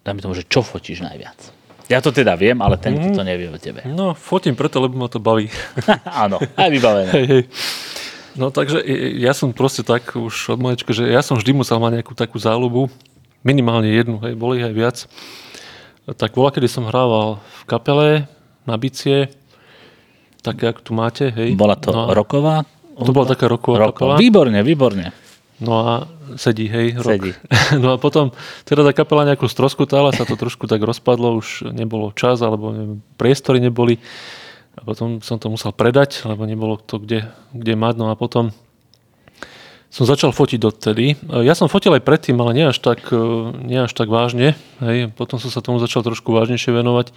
[0.09, 1.64] dajme tomu, že čo fotíš najviac?
[1.89, 3.13] Ja to teda viem, ale ten mm.
[3.13, 3.85] to nevie o tebe.
[3.85, 5.53] No, fotím preto, lebo ma to baví.
[6.25, 7.11] Áno, aj vybavené.
[7.13, 7.43] Hej, hej.
[8.35, 8.83] No takže
[9.21, 12.41] ja som proste tak už od malička, že ja som vždy musel mať nejakú takú
[12.41, 12.91] záľubu,
[13.47, 14.97] minimálne jednu, hej, boli aj viac.
[16.05, 18.09] Tak bola, kedy som hrával v kapele
[18.67, 19.31] na bicie,
[20.43, 21.55] také, ako tu máte, hej.
[21.55, 22.67] Bola to no, roková?
[22.95, 24.23] To bola taká roková Rokov.
[24.23, 25.11] Výborne, výborne.
[25.65, 25.93] No a
[26.37, 27.17] sedí, hej, rok.
[27.17, 27.33] Sedí.
[27.83, 28.37] No a potom,
[28.69, 33.01] teda tá kapela nejako stroskutala, sa to trošku tak rozpadlo, už nebolo čas, alebo neviem,
[33.17, 33.97] priestory neboli.
[34.75, 37.95] A potom som to musel predať, lebo nebolo to kde, kde mať.
[37.97, 38.53] No a potom
[39.95, 41.15] som začal fotiť dotedy.
[41.47, 43.23] Ja som fotil aj predtým, ale nie až tak, e,
[43.63, 44.59] nie až tak vážne.
[44.83, 45.15] Hej.
[45.15, 47.15] Potom som sa tomu začal trošku vážnejšie venovať.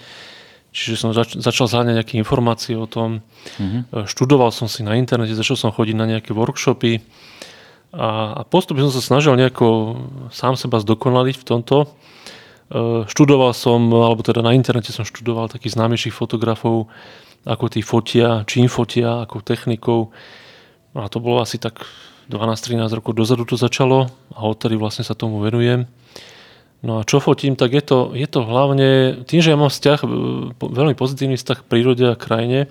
[0.78, 3.26] Čiže som zač- začal zháňať nejaké informácie o tom.
[3.58, 4.06] Mm-hmm.
[4.06, 7.02] Študoval som si na internete, začal som chodiť na nejaké workshopy.
[7.98, 9.98] A, postupne som sa snažil nejako
[10.30, 11.78] sám seba zdokonaliť v tomto.
[11.82, 11.88] E,
[13.10, 16.94] študoval som, alebo teda na internete som študoval takých známejších fotografov,
[17.42, 20.14] ako tí fotia, čím fotia, ako technikou.
[20.94, 21.90] A to bolo asi tak
[22.30, 25.90] 12-13 rokov dozadu to začalo a odtedy vlastne sa tomu venujem.
[26.86, 30.00] No a čo fotím, tak je to, je to hlavne, tým, že ja mám vzťah,
[30.06, 30.08] e,
[30.54, 32.70] veľmi pozitívny vzťah k prírode a krajine,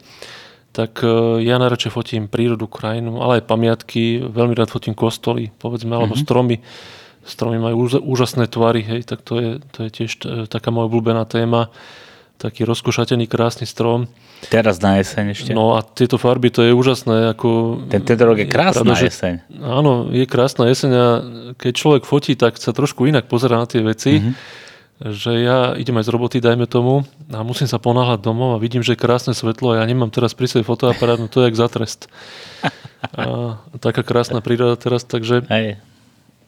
[0.76, 5.96] tak e, ja najradšej fotím prírodu, krajinu, ale aj pamiatky, veľmi rád fotím kostoly, povedzme,
[5.96, 6.28] alebo mm-hmm.
[6.28, 6.56] stromy.
[7.24, 11.24] Stromy majú úžasné tvary, hej, tak to je, to je tiež e, taká moja obľúbená
[11.24, 11.72] téma
[12.36, 14.12] taký rozkošatený krásny strom.
[14.52, 15.50] Teraz na jeseň ešte.
[15.56, 17.32] No a tieto farby, to je úžasné.
[17.32, 19.34] Ako, Ten tento rok je krásna pravda, jeseň.
[19.40, 21.06] Že, áno, je krásna jeseň a
[21.56, 24.20] keď človek fotí, tak sa trošku inak pozera na tie veci.
[24.20, 24.64] Mm-hmm.
[24.96, 28.80] Že ja idem aj z roboty, dajme tomu, a musím sa ponáhľať domov a vidím,
[28.80, 31.60] že je krásne svetlo a ja nemám teraz pri svoj fotoaparát, no to je jak
[31.60, 32.08] za trest.
[33.12, 35.44] A taká krásna príroda teraz, takže...
[35.52, 35.76] Hej.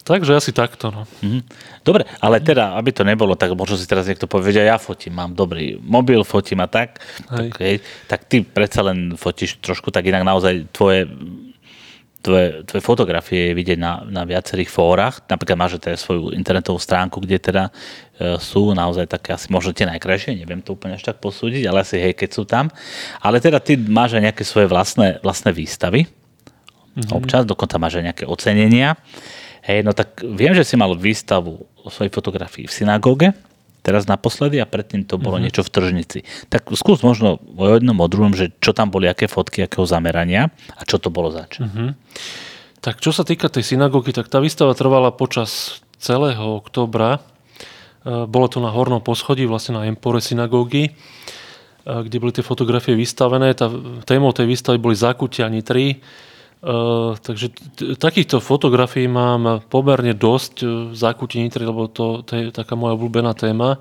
[0.09, 0.89] Takže asi takto.
[0.89, 1.05] No.
[1.21, 1.43] Mm-hmm.
[1.85, 5.13] Dobre, ale teda, aby to nebolo, tak možno si teraz niekto povie, že ja fotím,
[5.13, 7.05] mám dobrý mobil, fotím a tak.
[7.29, 11.05] Tak, hej, tak ty predsa len fotíš trošku tak inak naozaj tvoje
[12.23, 15.23] tvoje, tvoje fotografie je vidieť na, na viacerých fórach.
[15.31, 17.65] Napríklad máš teda svoju internetovú stránku, kde teda
[18.19, 21.87] e, sú naozaj také asi možno tie najkrajšie, neviem to úplne až tak posúdiť, ale
[21.87, 22.69] asi hej, keď sú tam.
[23.23, 26.05] Ale teda ty máš aj nejaké svoje vlastné, vlastné výstavy.
[26.05, 27.15] Mm-hmm.
[27.15, 28.99] Občas, dokonca máš aj nejaké ocenenia.
[29.63, 33.29] Hej, no tak viem, že si mal výstavu o svojej fotografii v synagóge,
[33.89, 35.49] teraz naposledy a predtým to bolo mm-hmm.
[35.49, 36.19] niečo v tržnici.
[36.53, 40.53] Tak skús možno o jednom, o druhom, že čo tam boli, aké fotky, akého zamerania
[40.77, 41.65] a čo to bolo zač.
[41.65, 41.89] Mm-hmm.
[42.85, 47.19] Tak čo sa týka tej synagógy, tak tá výstava trvala počas celého októbra.
[47.19, 50.93] E, bolo to na hornom poschodí, vlastne na empore synagógy, e,
[51.89, 53.57] kde boli tie fotografie vystavené.
[53.57, 53.67] Tá,
[54.07, 55.99] témou tej výstavy boli zákutia Nitry,
[56.59, 60.55] Uh, takže t- takýchto fotografií mám pomerne dosť
[60.91, 63.79] v zákutí Nitry, lebo to, to je taká moja obľúbená téma.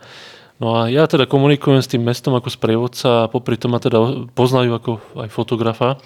[0.61, 4.29] No a ja teda komunikujem s tým mestom ako sprievodca a popri tom ma teda
[4.29, 4.91] poznajú ako
[5.25, 5.97] aj fotografa.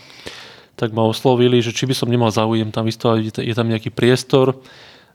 [0.79, 4.55] Tak ma oslovili, že či by som nemal záujem tam vystavať, je tam nejaký priestor.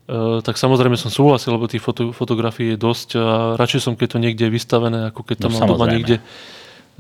[0.04, 4.08] Uh, tak samozrejme som súhlasil, lebo tých foto, fotografií je dosť a radšej som, keď
[4.12, 6.20] to niekde je vystavené, ako keď tam no, mám doma niekde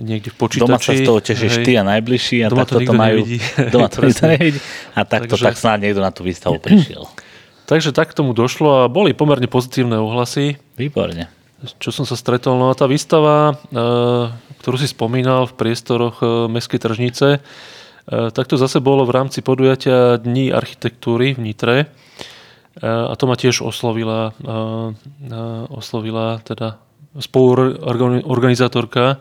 [0.00, 0.68] niekde v počítači.
[0.68, 1.64] Doma sa z toho tešíš hej.
[1.64, 3.24] ty a najbližší a doma to, to majú.
[3.24, 3.38] Nevidí.
[3.74, 4.60] Doma to nikto nevidí.
[4.92, 5.44] A takto Takže...
[5.44, 7.04] tak snáď niekto na tú výstavu prišiel.
[7.70, 10.54] Takže tak k tomu došlo a boli pomerne pozitívne ohlasy.
[10.78, 11.26] Výborne.
[11.82, 13.54] Čo som sa stretol, no a tá výstava, e,
[14.62, 17.38] ktorú si spomínal v priestoroch e, Mestskej tržnice, e,
[18.30, 21.76] tak to zase bolo v rámci podujatia Dní architektúry v Nitre.
[22.76, 24.36] A to ma tiež oslovila,
[25.72, 26.76] oslovila teda
[27.16, 29.16] spoluorganizátorka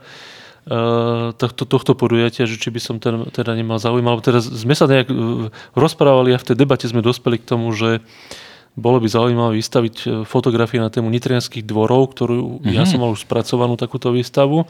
[0.65, 4.89] tohto, tohto podujatia, že či by som ten, teda nemal záujem, alebo teda sme sa
[4.89, 5.15] nejak eh,
[5.77, 8.01] rozprávali a v tej debate sme dospeli k tomu, že
[8.75, 12.73] bolo by zaujímavé vystaviť eh, fotografie na tému nitrianských dvorov, ktorú mm-hmm.
[12.73, 12.89] ja mhm.
[12.89, 14.65] som mal už spracovanú takúto výstavu.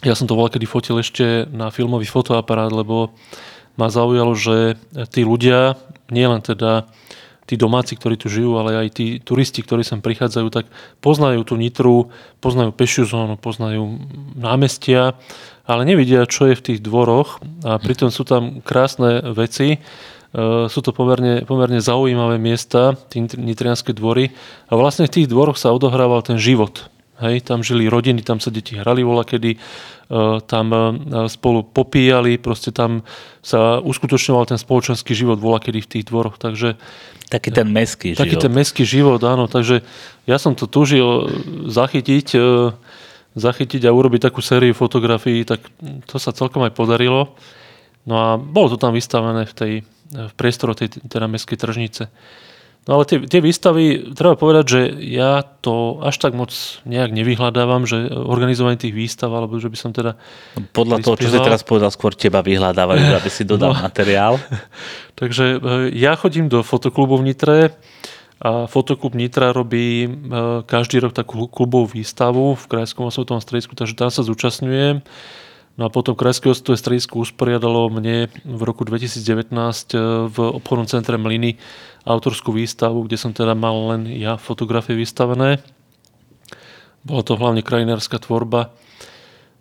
[0.00, 3.12] Ja som to volal, kedy fotil ešte na filmový fotoaparát, lebo
[3.76, 4.80] ma zaujalo, že
[5.12, 5.76] tí ľudia,
[6.08, 6.88] nielen teda
[7.50, 10.70] tí domáci, ktorí tu žijú, ale aj tí turisti, ktorí sem prichádzajú, tak
[11.02, 13.98] poznajú tú Nitru, poznajú pešiu zónu, poznajú
[14.38, 15.18] námestia,
[15.66, 17.42] ale nevidia, čo je v tých dvoroch.
[17.66, 19.78] A pritom sú tam krásne veci, e,
[20.70, 24.30] sú to pomerne, pomerne zaujímavé miesta, tí nitrianské dvory.
[24.70, 26.86] A vlastne v tých dvoroch sa odohrával ten život.
[27.20, 29.56] Hej, tam žili rodiny, tam sa deti hrali vola kedy,
[30.48, 30.66] tam
[31.30, 33.06] spolu popíjali, proste tam
[33.44, 36.74] sa uskutočňoval ten spoločenský život vola kedy v tých dvoroch, takže
[37.30, 38.42] taký ten meský taký život.
[38.42, 39.86] ten meský život, áno, takže
[40.26, 41.30] ja som to túžil
[41.70, 42.34] zachytiť,
[43.38, 45.62] zachytiť a urobiť takú sériu fotografií, tak
[46.10, 47.38] to sa celkom aj podarilo.
[48.02, 49.72] No a bolo to tam vystavené v tej
[50.10, 52.10] v priestore tej teda mestskej tržnice.
[52.88, 56.48] No ale tie, tie výstavy, treba povedať, že ja to až tak moc
[56.88, 60.16] nejak nevyhľadávam, že organizovanie tých výstav, alebo že by som teda...
[60.72, 63.84] Podľa toho, čo si teraz povedal, skôr teba vyhľadávajú, aby si dodal no.
[63.84, 64.40] materiál.
[65.20, 67.58] Takže e, ja chodím do fotoklubu v Nitre
[68.40, 70.10] a fotoklub Nitra robí e,
[70.64, 75.04] každý rok takú klubovú výstavu v Krajskom osvetovom stredisku, takže tam sa zúčastňujem.
[75.80, 81.16] No a potom Krajské osvetové stredisko usporiadalo mne v roku 2019 e, v obchodnom centre
[81.16, 81.56] Mliny
[82.04, 85.56] autorskú výstavu, kde som teda mal len ja fotografie vystavené.
[87.00, 88.76] Bola to hlavne krajinárska tvorba.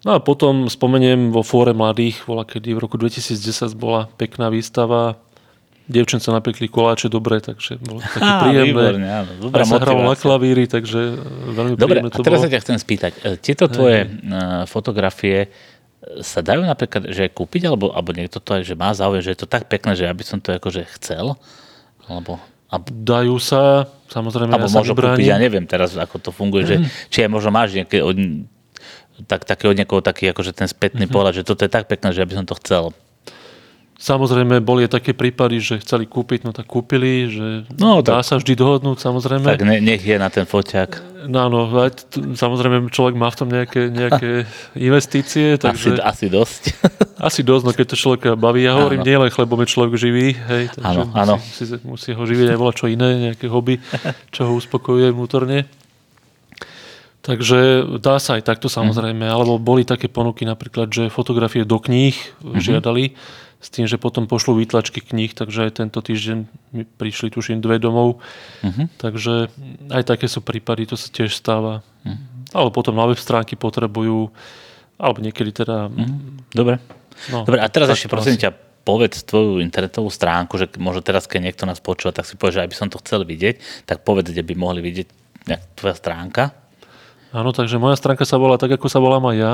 [0.03, 5.15] No a potom spomeniem vo fóre mladých, bola kedy v roku 2010 bola pekná výstava
[5.89, 8.69] Dievčence napekli koláče dobre, takže bolo také Á, príjemné.
[8.69, 9.31] Výborné, áno.
[9.41, 11.17] Dobrá sa hralo na klavíri, takže
[11.49, 12.45] veľmi dobre, príjemné to a teraz bolo.
[12.45, 13.11] sa ťa chcem spýtať.
[13.25, 14.69] E, tieto tvoje Hej.
[14.69, 15.49] fotografie
[16.23, 19.39] sa dajú napríklad že kúpiť, alebo, alebo niekto to aj, že má záujem, že je
[19.43, 21.35] to tak pekné, že ja by som to akože chcel?
[22.07, 22.39] Alebo,
[22.71, 22.75] a...
[22.79, 26.75] Dajú sa, samozrejme, Alebo ja môžu kúpiť, ja neviem teraz, ako to funguje, že,
[27.11, 28.15] či aj možno máš nejaké od,
[29.27, 31.13] tak, také od niekoho taký akože ten spätný mm-hmm.
[31.13, 32.83] pohľad, že toto je tak pekné, že ja by som to chcel.
[33.99, 38.31] Samozrejme, boli aj také prípady, že chceli kúpiť, no tak kúpili, že no, dá tak,
[38.31, 39.43] sa vždy dohodnúť, samozrejme.
[39.43, 41.27] Tak ne, nech je na ten foťák.
[41.27, 41.67] No áno,
[42.31, 44.47] samozrejme človek má v tom nejaké, nejaké
[44.87, 45.59] investície.
[45.59, 46.63] Takže, asi, asi dosť.
[47.19, 48.63] Asi dosť, no keď to človeka baví.
[48.63, 51.35] Ja hovorím, nie len chlebom je človek živý, hej, takže áno, áno.
[51.35, 53.75] Musí, musí ho živiť aj volať čo iné, nejaké hobby,
[54.33, 55.67] čo ho uspokojuje vnútorne.
[57.19, 59.33] Takže dá sa aj takto samozrejme, mm.
[59.33, 62.63] alebo boli také ponuky napríklad, že fotografie do kníh mm-hmm.
[62.63, 63.19] žiadali,
[63.59, 66.37] s tým, že potom pošlú výtlačky kníh, takže aj tento týždeň
[66.71, 68.23] mi prišli tuším dve domov.
[68.63, 68.87] Uh-huh.
[68.95, 69.51] Takže
[69.91, 71.83] aj také sú prípady, to sa tiež stáva.
[72.07, 72.15] Uh-huh.
[72.55, 74.31] Ale potom na web stránky potrebujú,
[74.95, 75.91] alebo niekedy teda...
[75.91, 76.39] Uh-huh.
[76.55, 76.79] Dobre.
[77.27, 78.55] No, Dobre, a teraz ešte prosím ťa,
[78.87, 82.63] povedz tvoju internetovú stránku, že možno teraz, keď niekto nás počúva, tak si povie, že
[82.63, 85.07] aj by som to chcel vidieť, tak povedz, kde by mohli vidieť
[85.75, 86.55] tvoja stránka.
[87.29, 89.53] Áno, takže moja stránka sa volá tak, ako sa volám aj ja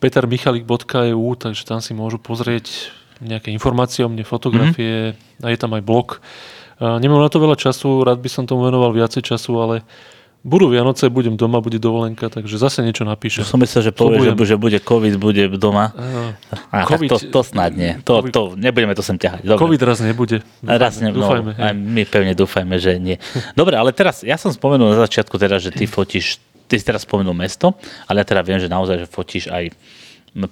[0.00, 2.92] petermichalik.eu, takže tam si môžu pozrieť
[3.24, 5.44] nejaké informácie o mne, fotografie mm-hmm.
[5.44, 6.20] a je tam aj blog.
[6.80, 9.76] nemám na to veľa času, rád by som tomu venoval viacej času, ale
[10.46, 13.42] budú Vianoce, budem doma, bude dovolenka, takže zase niečo napíšem.
[13.42, 15.90] Som myslel, že povie, že, že bude COVID, bude doma.
[16.70, 17.98] A, COVID, to, to snad nie.
[18.06, 19.42] To, COVID, to, nebudeme to sem ťahať.
[19.42, 19.58] Dobre.
[19.64, 20.44] COVID raz nebude.
[20.62, 23.16] Dúfajme, raz ne, no, dúfajme, aj my pevne dúfajme, že nie.
[23.58, 27.06] Dobre, ale teraz, ja som spomenul na začiatku teda, že ty fotíš, ty si teraz
[27.06, 27.74] spomenul mesto,
[28.10, 29.72] ale ja teda viem, že naozaj, že fotíš aj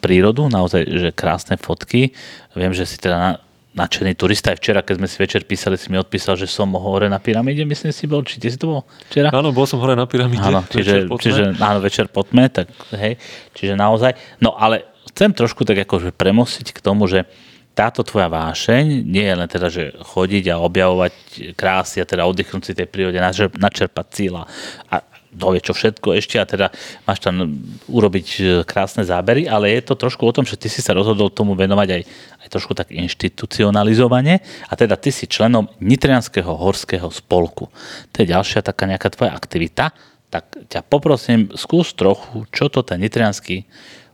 [0.00, 2.16] prírodu, naozaj že krásne fotky.
[2.56, 4.54] Viem, že si teda nadšený turista.
[4.54, 7.66] Aj včera, keď sme si večer písali, si mi odpísal, že som hore na pyramíde,
[7.66, 8.22] myslím si bol.
[8.24, 9.28] Či ty si to bol včera?
[9.34, 10.46] Áno, bol som hore na pyramíde.
[10.46, 13.18] Áno, čiže, večer čiže áno, večer po tme, tak hej,
[13.52, 14.16] čiže naozaj.
[14.40, 17.26] No ale chcem trošku tak akože premostiť k tomu, že
[17.74, 21.14] táto tvoja vášeň nie je len teda, že chodiť a objavovať
[21.58, 23.18] krásy a teda oddychnúť si tej prírode,
[23.58, 24.46] načerpať cíla
[24.86, 25.02] a
[25.34, 26.70] dovie čo všetko ešte a teda
[27.04, 27.58] máš tam
[27.90, 31.28] urobiť e, krásne zábery, ale je to trošku o tom, že ty si sa rozhodol
[31.28, 32.02] tomu venovať aj,
[32.46, 37.68] aj trošku tak inštitucionalizovane a teda ty si členom Nitrianského horského spolku.
[38.14, 39.90] To je ďalšia taká nejaká tvoja aktivita.
[40.30, 43.66] Tak ťa poprosím, skús trochu, čo to ten Nitrianský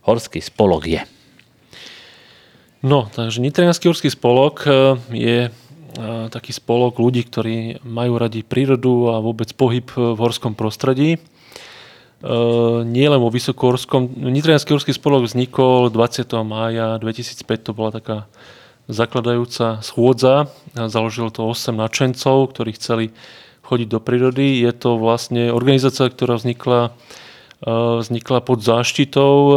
[0.05, 1.01] horský spolok je.
[2.81, 4.69] No, takže Nitrianský horský spolok e,
[5.13, 5.37] je
[6.31, 11.19] taký spolok ľudí, ktorí majú radi prírodu a vôbec pohyb v horskom prostredí.
[12.21, 12.39] E,
[12.85, 14.13] nie len vo Vysokohorskom.
[14.29, 16.29] Nitrianský horský spolok vznikol 20.
[16.45, 18.17] mája 2005, to bola taká
[18.85, 20.53] zakladajúca schôdza.
[20.77, 23.05] Založil to 8 nadšencov, ktorí chceli
[23.65, 24.61] chodiť do prírody.
[24.61, 26.93] Je to vlastne organizácia, ktorá vznikla
[27.65, 27.71] e,
[28.05, 29.55] vznikla pod záštitou e,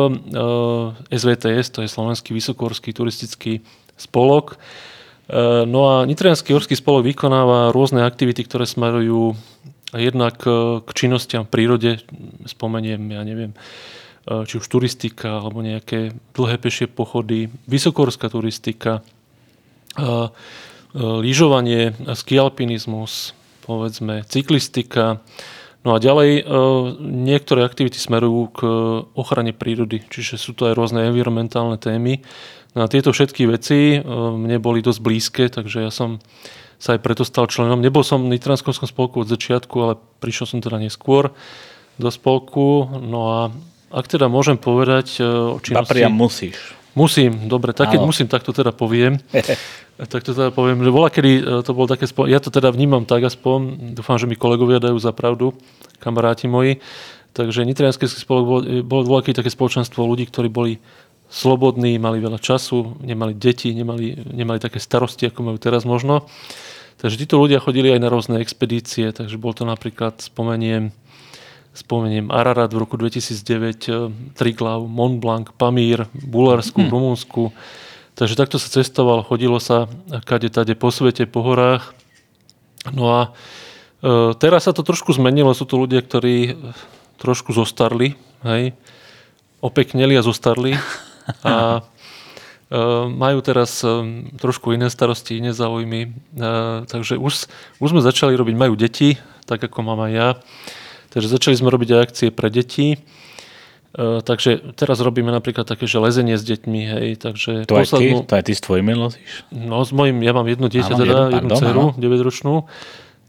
[1.12, 3.60] SVTS, to je Slovenský vysokohorský turistický
[4.00, 4.56] spolok.
[5.24, 9.32] E, no a Nitrianský horský spolok vykonáva rôzne aktivity, ktoré smerujú
[9.96, 11.90] jednak e, k činnostiam v prírode,
[12.44, 19.00] spomeniem, ja neviem, e, či už turistika, alebo nejaké dlhé pešie pochody, vysokohorská turistika,
[20.94, 23.30] lyžovanie, skialpinizmus,
[23.62, 25.22] povedzme, cyklistika,
[25.84, 26.48] No a ďalej,
[27.04, 28.60] niektoré aktivity smerujú k
[29.12, 32.24] ochrane prírody, čiže sú to aj rôzne environmentálne témy,
[32.74, 33.98] No a tieto všetky veci e,
[34.34, 36.18] mne boli dosť blízke, takže ja som
[36.82, 37.78] sa aj preto stal členom.
[37.78, 41.30] Nebol som v Nitranskom spolku od začiatku, ale prišiel som teda neskôr.
[41.94, 42.90] do spolku.
[42.98, 43.38] No a
[43.94, 45.94] ak teda môžem povedať e, o činnosti...
[45.94, 46.58] Papriam musíš.
[46.94, 49.18] Musím, dobre, tak keď musím, tak to teda poviem.
[50.12, 52.74] tak to teda poviem, že bola, kedy e, to bolo také, spo- ja to teda
[52.74, 55.54] vnímam tak aspoň, dúfam, že mi kolegovia dajú za pravdu,
[56.02, 56.82] kamaráti moji.
[57.34, 58.46] Takže Nitrianský spolok
[58.86, 60.78] bol, bola kedy také spoločenstvo ľudí, ktorí boli
[61.30, 66.28] slobodní, mali veľa času, nemali deti, nemali, nemali také starosti, ako majú teraz možno.
[67.02, 70.94] Takže títo ľudia chodili aj na rôzne expedície, takže bol to napríklad, spomeniem,
[71.74, 74.08] spomeniem Ararat v roku 2009, eh,
[74.38, 76.90] Triglav, Mont Blanc, Pamír, Bulharsku, hmm.
[76.90, 77.50] Rumunsku.
[78.14, 79.90] Takže takto sa cestovalo, chodilo sa
[80.22, 81.98] kade tade po svete, po horách.
[82.94, 86.54] No a e, teraz sa to trošku zmenilo, sú to ľudia, ktorí
[87.18, 88.14] trošku zostarli,
[88.46, 88.70] hej,
[89.58, 90.78] opekneli a zostarli
[91.44, 91.82] a e,
[93.08, 93.88] majú teraz e,
[94.36, 96.08] trošku iné starosti, iné záujmy.
[96.08, 96.48] E,
[96.88, 97.48] takže už,
[97.80, 99.16] už sme začali robiť, majú deti,
[99.48, 100.28] tak ako mám aj ja.
[101.12, 102.98] Takže začali sme robiť aj akcie pre deti.
[103.94, 108.34] Takže teraz robíme napríklad také, že lezenie s deťmi, hej, takže To aj ty, to
[108.34, 109.46] aj ty s tvojimi lozíš?
[109.54, 112.02] No s mojim, ja mám jedno dieťa teda, jednu, jednu pardon, dceru, áno.
[112.02, 112.54] 9-ročnú.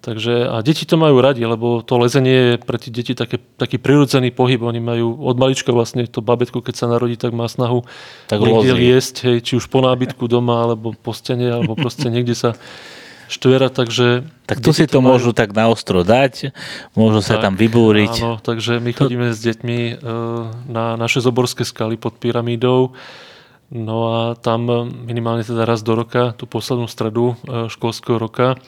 [0.05, 3.81] Takže, a deti to majú radi, lebo to lezenie je pre tie deti také, taký
[3.81, 4.61] prirodzený pohyb.
[4.61, 7.81] Oni majú od malička vlastne to babetko, keď sa narodí, tak má snahu
[8.29, 12.37] Tak niekde liesť, hej, či už po nábytku doma, alebo po stene, alebo proste niekde
[12.37, 12.53] sa
[13.33, 14.07] štverať, takže...
[14.45, 16.53] Tak tu si to majú- môžu tak naostro dať,
[16.93, 18.13] môžu sa Tak, tam vybúriť.
[18.21, 19.93] Áno, takže my chodíme s deťmi e,
[20.69, 22.93] na naše zoborské skaly pod pyramídou.
[23.73, 24.69] No a tam
[25.09, 28.61] minimálne teda raz do roka, tú poslednú stredu e, školského roka,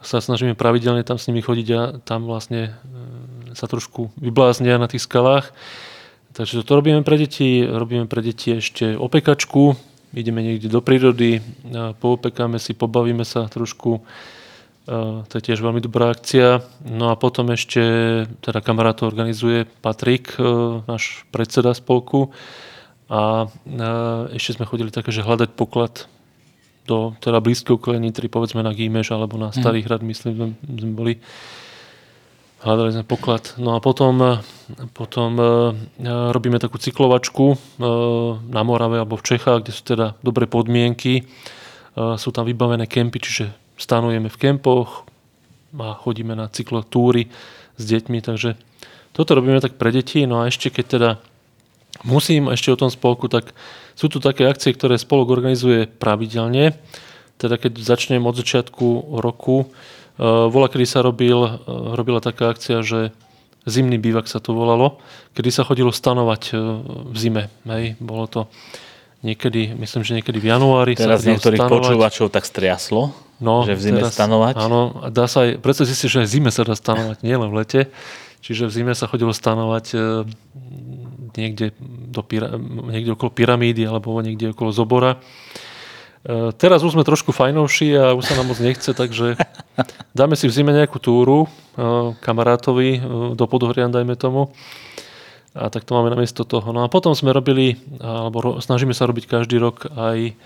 [0.00, 4.88] sa snažíme pravidelne tam s nimi chodiť a tam vlastne e, sa trošku vybláznia na
[4.88, 5.52] tých skalách.
[6.32, 9.76] Takže to robíme pre deti, robíme pre deti ešte opekačku,
[10.16, 11.40] ideme niekde do prírody, e,
[12.00, 14.00] poopekáme si, pobavíme sa trošku,
[14.90, 16.66] Uh, to je tiež veľmi dobrá akcia.
[16.82, 17.78] No a potom ešte,
[18.42, 22.34] teda kamarát to organizuje Patrik, uh, náš predseda spolku.
[23.06, 23.46] A
[24.34, 26.10] ešte sme chodili také, že hľadať poklad
[26.90, 31.14] do teda blízkeho okolia Nitry, povedzme na Gímeš alebo na Starý hrad, myslím, sme, boli.
[32.60, 33.56] Hľadali sme poklad.
[33.56, 34.42] No a potom,
[34.92, 35.48] potom eh,
[36.34, 37.58] robíme takú cyklovačku eh,
[38.50, 41.30] na Morave alebo v Čechách, kde sú teda dobré podmienky.
[41.90, 45.10] Sú tam vybavené kempy, čiže stanujeme v kempoch
[45.74, 47.26] a chodíme na cyklotúry
[47.74, 48.54] s deťmi, takže
[49.10, 50.22] toto robíme tak pre deti.
[50.22, 51.10] No a ešte keď teda
[52.06, 53.52] musím ešte o tom spolku, tak
[54.00, 56.72] sú tu také akcie, ktoré spolok organizuje pravidelne.
[57.36, 61.52] Teda keď začnem od začiatku roku, uh, vola, kedy sa robil, uh,
[61.92, 63.12] robila taká akcia, že
[63.68, 64.96] zimný bývak sa to volalo,
[65.36, 66.80] kedy sa chodilo stanovať uh,
[67.12, 67.42] v zime.
[67.68, 68.40] Hej, bolo to
[69.20, 70.96] niekedy, myslím, že niekedy v januári.
[70.96, 71.76] sa Teraz chodilo niektorých stanovať.
[71.84, 74.54] počúvačov tak striaslo, No, že v zime teraz, stanovať.
[74.60, 77.56] Áno, dá sa aj, predstav si že aj v zime sa dá stanovať, nielen v
[77.56, 77.80] lete.
[78.44, 79.98] Čiže v zime sa chodilo stanovať e,
[81.40, 81.72] niekde,
[82.10, 82.26] do,
[82.90, 85.22] niekde okolo pyramídy alebo niekde okolo zobora.
[86.20, 89.40] E, teraz už sme trošku fajnovší a už sa nám moc nechce, takže
[90.18, 91.48] dáme si v zime nejakú túru e,
[92.20, 93.00] kamarátovi e,
[93.38, 94.52] do Podohrian, dajme tomu.
[95.50, 96.70] A tak to máme namiesto toho.
[96.70, 100.38] No a potom sme robili, alebo snažíme sa robiť každý rok aj,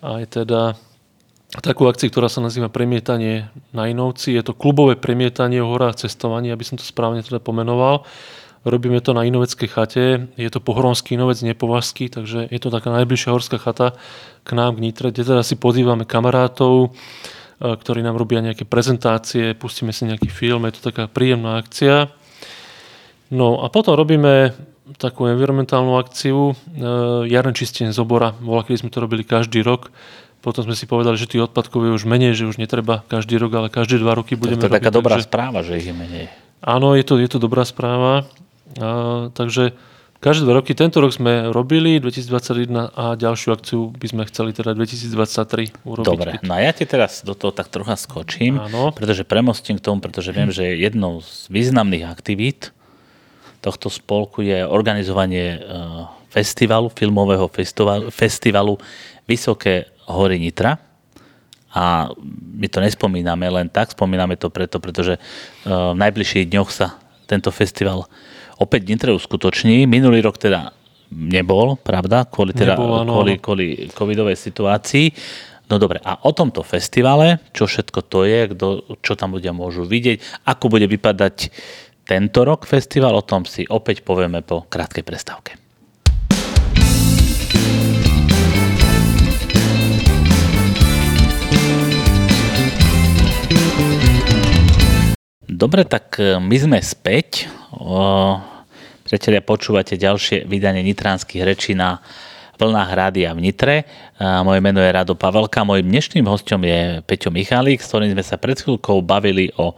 [0.00, 0.72] aj teda
[1.60, 4.32] takú akciu, ktorá sa nazýva Premietanie na Inovci.
[4.32, 8.08] Je to klubové premietanie o horách cestovanie, aby som to správne teda pomenoval.
[8.66, 10.04] Robíme to na Inoveckej chate.
[10.34, 13.94] Je to pohronský Inovec, nepovažský, takže je to taká najbližšia horská chata
[14.42, 16.88] k nám, k Nitre, kde teda si pozývame kamarátov, e,
[17.62, 22.10] ktorí nám robia nejaké prezentácie, pustíme si nejaký film, je to taká príjemná akcia.
[23.30, 24.56] No a potom robíme
[24.96, 26.54] takú environmentálnu akciu, e,
[27.28, 28.32] jarné čistenie z obora.
[28.40, 29.92] Bola, keď sme to robili každý rok.
[30.40, 33.52] Potom sme si povedali, že tých odpadkov je už menej, že už netreba každý rok,
[33.58, 34.96] ale každé dva roky To budeme je taká robiť.
[34.96, 36.24] dobrá takže, správa, že ich je menej.
[36.62, 38.24] áno, je to, je to dobrá správa.
[38.76, 39.72] A, takže
[40.18, 44.74] každé dva roky, tento rok sme robili 2021 a ďalšiu akciu by sme chceli teda
[44.74, 46.08] 2023 urobiť.
[46.10, 48.90] Dobre, no a ja ti teraz do toho tak trocha skočím, Áno.
[48.90, 52.74] pretože premostím k tomu, pretože viem, že jednou z významných aktivít
[53.62, 55.62] tohto spolku je organizovanie eh,
[56.30, 58.74] festivalu, filmového festivalu, festivalu
[59.28, 60.78] Vysoké hory Nitra.
[61.68, 62.08] A
[62.58, 65.22] my to nespomíname len tak, spomíname to preto, pretože eh,
[65.68, 66.98] v najbližších dňoch sa
[67.28, 68.08] tento festival
[68.58, 69.86] opäť Nitre uskutoční.
[69.86, 70.74] Minulý rok teda
[71.08, 75.06] nebol, pravda, kvôli, teda, Nebol, áno, kvôli, kvôli covidovej situácii.
[75.68, 78.66] No dobre, a o tomto festivale, čo všetko to je, kto,
[79.04, 81.52] čo tam ľudia môžu vidieť, ako bude vypadať
[82.08, 85.67] tento rok festival, o tom si opäť povieme po krátkej prestávke.
[95.58, 97.50] Dobre, tak e, my sme späť.
[97.74, 98.38] O,
[99.02, 101.98] priatelia, počúvate ďalšie vydanie nitránskych rečí na
[102.62, 103.82] vlnách rádia v Nitre.
[104.22, 105.66] A moje meno je Rado Pavelka.
[105.66, 109.74] Mojím dnešným hostom je Peťo Michalík, s ktorým sme sa pred chvíľkou bavili o,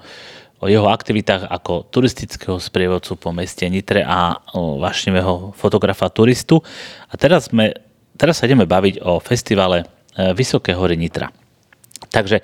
[0.60, 6.60] o jeho aktivitách ako turistického sprievodcu po meste Nitre a o vašnivého fotografa turistu.
[7.08, 7.72] A teraz, sme,
[8.20, 11.32] teraz sa ideme baviť o festivale e, Vysoké hory Nitra.
[12.10, 12.42] Takže e,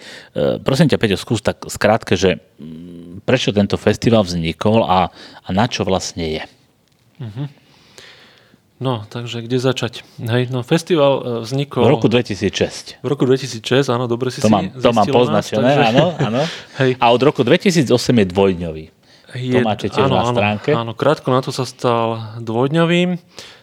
[0.64, 5.10] prosím ťa, Peťo, skús tak skrátke, že mm, prečo tento festival vznikol a,
[5.42, 6.42] a na čo vlastne je?
[7.18, 7.50] Uh-huh.
[8.76, 10.04] No, takže kde začať?
[10.20, 11.88] Hej, no festival e, vznikol...
[11.88, 13.00] V roku 2006.
[13.00, 15.88] V roku 2006, áno, dobre si to si mám, To mám poznačené, takže...
[15.96, 16.42] áno, áno.
[16.84, 16.90] Hej.
[17.00, 18.84] A od roku 2008 je dvojdňový.
[19.36, 20.70] Je, to máte tiež áno, na stránke.
[20.76, 23.16] Áno, áno, krátko na to sa stal dvojdňovým.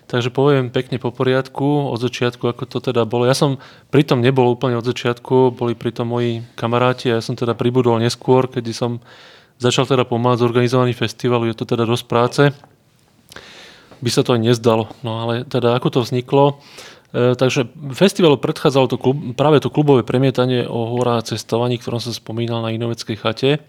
[0.10, 3.24] Takže poviem pekne po poriadku od začiatku, ako to teda bolo.
[3.24, 7.56] Ja som pritom nebol úplne od začiatku, boli pritom moji kamaráti a ja som teda
[7.56, 8.92] pribudol neskôr, keď som
[9.64, 12.44] začal teda pomáhať zorganizovaný festival, je to teda dosť práce.
[14.04, 14.92] By sa to aj nezdalo.
[15.00, 16.60] No ale teda ako to vzniklo,
[17.16, 22.12] e, takže festivalu predchádzalo to klub, práve to klubové premietanie o horách cestovaní, ktorom som
[22.12, 23.64] spomínal na Inoveckej chate.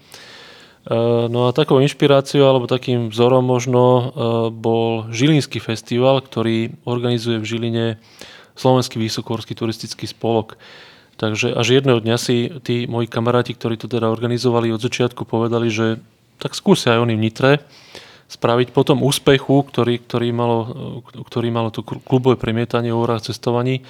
[0.85, 4.05] Eh, no a takou inšpiráciou alebo takým vzorom možno eh,
[4.53, 7.87] bol Žilinský festival, ktorý organizuje v Žiline
[8.53, 10.61] Slovenský vysokohorský turistický spolok.
[11.15, 15.71] Takže až jedného dňa si tí moji kamaráti, ktorí to teda organizovali od začiatku, povedali,
[15.71, 16.03] že
[16.43, 17.53] tak skúsia aj oni v Nitre
[18.25, 20.59] spraviť potom úspechu, ktorý, ktorý, malo,
[21.29, 23.87] ktorý malo to klubové premietanie o horách cestovaní,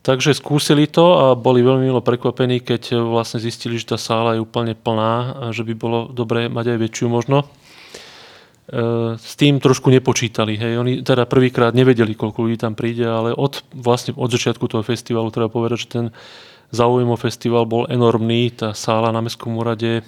[0.00, 4.40] Takže skúsili to a boli veľmi milo prekvapení, keď vlastne zistili, že tá sála je
[4.40, 7.44] úplne plná a že by bolo dobré mať aj väčšiu možno.
[8.70, 10.54] E, s tým trošku nepočítali.
[10.54, 10.78] Hej.
[10.78, 15.34] Oni teda prvýkrát nevedeli, koľko ľudí tam príde, ale od, vlastne od začiatku toho festivalu
[15.34, 16.06] treba povedať, že ten
[16.70, 20.02] Zaujímav festival bol enormný, tá sála na Mestskom úrade e,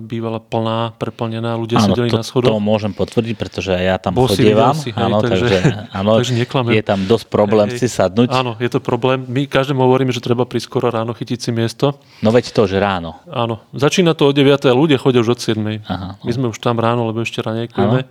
[0.00, 2.56] bývala plná, preplnená, ľudia áno, sedeli to, na schodoch.
[2.56, 5.60] to môžem potvrdiť, pretože ja tam Bol chodievam, si, hej, áno, takže, takže,
[6.00, 6.34] áno, takže
[6.72, 8.32] je tam dosť problém hej, si sadnúť.
[8.32, 9.28] Áno, je to problém.
[9.28, 12.00] My každému hovoríme, že treba prísť skoro ráno chytiť si miesto.
[12.24, 13.20] No veď to, že ráno.
[13.28, 14.64] Áno, začína to od 9.
[14.64, 15.84] a ľudia chodia už od 7.
[15.84, 18.08] Aha, My sme už tam ráno, lebo ešte ranejkujeme.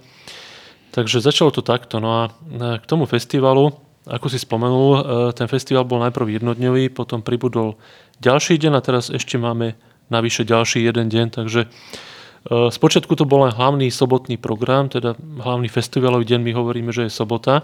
[0.93, 1.97] Takže začalo to takto.
[1.97, 3.73] No a e, k tomu festivalu
[4.03, 5.01] ako si spomenul, e,
[5.31, 7.79] ten festival bol najprv jednodňový, potom pribudol
[8.19, 9.79] ďalší deň a teraz ešte máme
[10.11, 11.71] navyše ďalší jeden deň, takže
[12.51, 17.07] Spočiatku e, to bol len hlavný sobotný program, teda hlavný festivalový deň, my hovoríme, že
[17.07, 17.63] je sobota.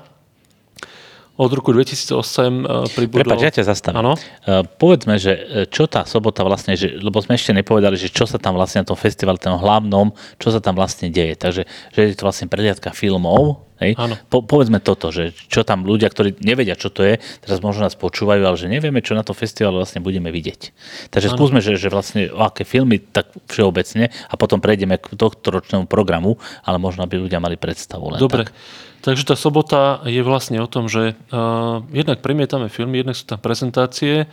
[1.40, 3.28] Od roku 2008 e, pribudol...
[3.28, 4.00] Prepač, ja ťa zastavím.
[4.04, 4.14] Ano?
[4.44, 8.40] Uh, povedzme, že čo tá sobota vlastne, že, lebo sme ešte nepovedali, že čo sa
[8.40, 11.40] tam vlastne na tom festivale, tom hlavnom, čo sa tam vlastne deje.
[11.40, 11.64] Takže
[11.96, 13.96] že je to vlastne prehliadka filmov, Hej?
[14.28, 17.96] Po, povedzme toto, že čo tam ľudia, ktorí nevedia, čo to je, teraz možno nás
[17.96, 20.62] počúvajú, ale že nevieme, čo na to festivale vlastne budeme vidieť.
[21.12, 21.36] Takže ano.
[21.40, 25.88] skúsme, že, že vlastne o aké filmy, tak všeobecne a potom prejdeme k tohto ročnému
[25.88, 28.52] programu, ale možno by ľudia mali predstavu len Dobre.
[28.52, 28.54] Tak.
[29.00, 33.40] Takže tá sobota je vlastne o tom, že uh, jednak premietame filmy, jednak sú tam
[33.40, 34.28] prezentácie.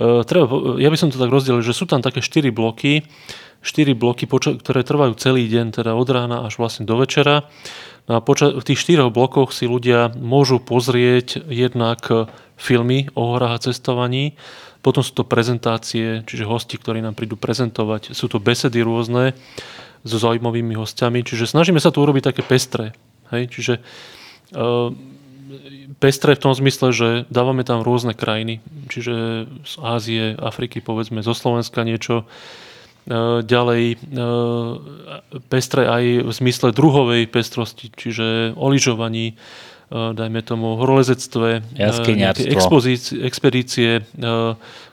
[0.00, 0.48] Uh, treba,
[0.80, 3.04] ja by som to tak rozdelil, že sú tam také 4 bloky,
[3.60, 7.50] 4 bloky, ktoré trvajú celý deň, teda od rána až vlastne do večera.
[8.08, 12.08] No a poča- v tých štyroch blokoch si ľudia môžu pozrieť jednak
[12.56, 14.34] filmy o horách a cestovaní,
[14.80, 19.36] potom sú to prezentácie, čiže hosti, ktorí nám prídu prezentovať, sú to besedy rôzne
[20.06, 22.96] so zaujímavými hostiami, čiže snažíme sa tu urobiť také pestré
[23.32, 23.52] Hej?
[23.52, 23.74] Čiže
[24.56, 24.92] uh,
[26.00, 28.60] pestré v tom zmysle, že dávame tam rôzne krajiny,
[28.92, 32.28] čiže z Ázie, Afriky, povedzme, zo Slovenska niečo,
[33.42, 34.76] ďalej uh,
[35.48, 39.34] pestré aj v zmysle druhovej pestrosti, čiže o lyžovaní,
[39.88, 41.64] dajme tomu horolezectve,
[43.24, 44.04] expedície,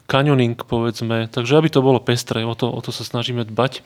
[0.07, 1.27] kanioning, povedzme.
[1.27, 3.83] Takže aby to bolo pestré, o to, o to sa snažíme dbať.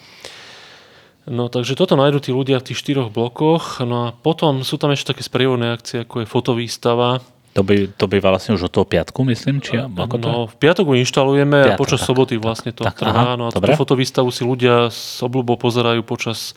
[1.25, 3.82] No takže toto nájdú tí ľudia v tých štyroch blokoch.
[3.82, 7.25] No a potom sú tam ešte také sprievodné akcie, ako je fotovýstava.
[7.60, 9.60] To, by, to býva vlastne už od toho piatku, myslím?
[9.60, 12.88] Či ako to no, v piatok ju inštalujeme piatok, a počas tak, soboty vlastne to
[12.88, 13.12] tak, trvá.
[13.12, 16.55] Aha, no a túto fotovýstavu si ľudia s obľubou pozerajú počas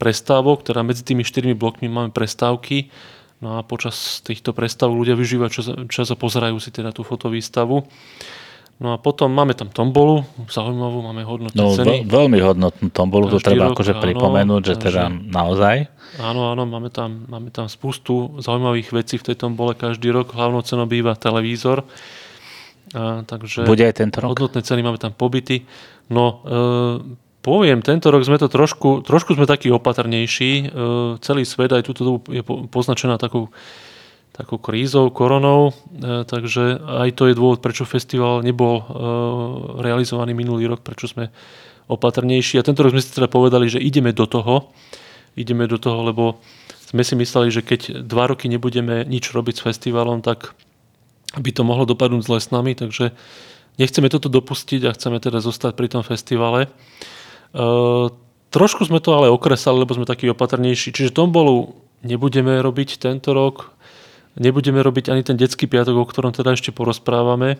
[0.00, 2.88] prestávok, teda medzi tými štyrmi blokmi máme prestávky.
[3.44, 7.84] No a počas týchto prestav ľudia využívajú čas, čas a pozerajú si teda tú fotovýstavu.
[8.78, 12.06] No a potom máme tam tombolu, zaujímavú, máme hodnotné no, ceny.
[12.06, 15.90] Veľ, veľmi hodnotnú tombolu, to treba rok, akože áno, pripomenúť, že teda naozaj.
[16.22, 20.30] Áno, áno, máme tam, máme tam spustu zaujímavých vecí v tej tombole každý rok.
[20.30, 21.82] Hlavnou cenou býva televízor.
[22.94, 24.38] A, takže Bude aj tento rok?
[24.38, 25.66] Hodnotné ceny máme tam pobyty.
[26.14, 30.50] No, e, poviem, tento rok sme to trošku, trošku sme takí opatrnejší.
[30.54, 30.64] E,
[31.18, 33.50] celý svet aj túto dobu je poznačená takou
[34.38, 38.84] takou krízou, koronou, e, takže aj to je dôvod, prečo festival nebol e,
[39.82, 41.34] realizovaný minulý rok, prečo sme
[41.90, 42.62] opatrnejší.
[42.62, 44.70] A tento rok sme si teda povedali, že ideme do toho,
[45.34, 46.38] ideme do toho, lebo
[46.86, 50.54] sme si mysleli, že keď dva roky nebudeme nič robiť s festivalom, tak
[51.34, 53.12] by to mohlo dopadnúť zle s nami, takže
[53.76, 56.70] nechceme toto dopustiť a chceme teda zostať pri tom festivale.
[56.70, 57.58] E,
[58.54, 60.94] trošku sme to ale okresali, lebo sme takí opatrnejší.
[60.94, 61.74] Čiže tombolu
[62.06, 63.74] nebudeme robiť tento rok,
[64.38, 67.58] nebudeme robiť ani ten detský piatok, o ktorom teda ešte porozprávame.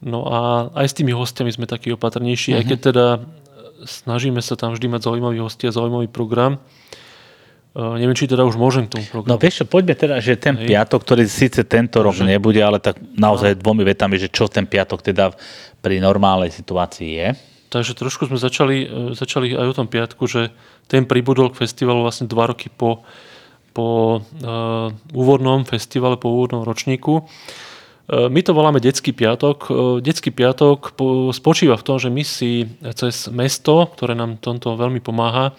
[0.00, 2.60] No a aj s tými hostiami sme takí opatrnejší, uh-huh.
[2.62, 2.86] aj keď mhm.
[2.88, 3.06] teda
[3.84, 6.60] snažíme sa tam vždy mať zaujímavý hostia, zaujímavý program.
[7.70, 9.30] Uh, neviem, či teda už môžem k tomu programu.
[9.30, 10.74] No vieš čo, poďme teda, že ten Hej.
[10.74, 12.26] piatok, ktorý síce tento rok že...
[12.26, 13.58] nebude, ale tak naozaj no.
[13.62, 15.30] dvomi vetami, že čo ten piatok teda
[15.78, 17.28] pri normálnej situácii je.
[17.70, 20.50] Takže trošku sme začali, e, začali aj o tom piatku, že
[20.90, 23.06] ten pribudol k festivalu vlastne dva roky po,
[23.70, 27.24] po uh, úvodnom festivale, po úvodnom ročníku.
[28.10, 29.58] Uh, my to voláme Detský piatok.
[29.66, 32.66] Uh, Detský piatok po, spočíva v tom, že my si
[32.98, 35.54] cez mesto, ktoré nám tomto veľmi pomáha,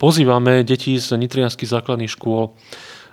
[0.00, 2.58] pozývame deti z nitrianských základných škôl.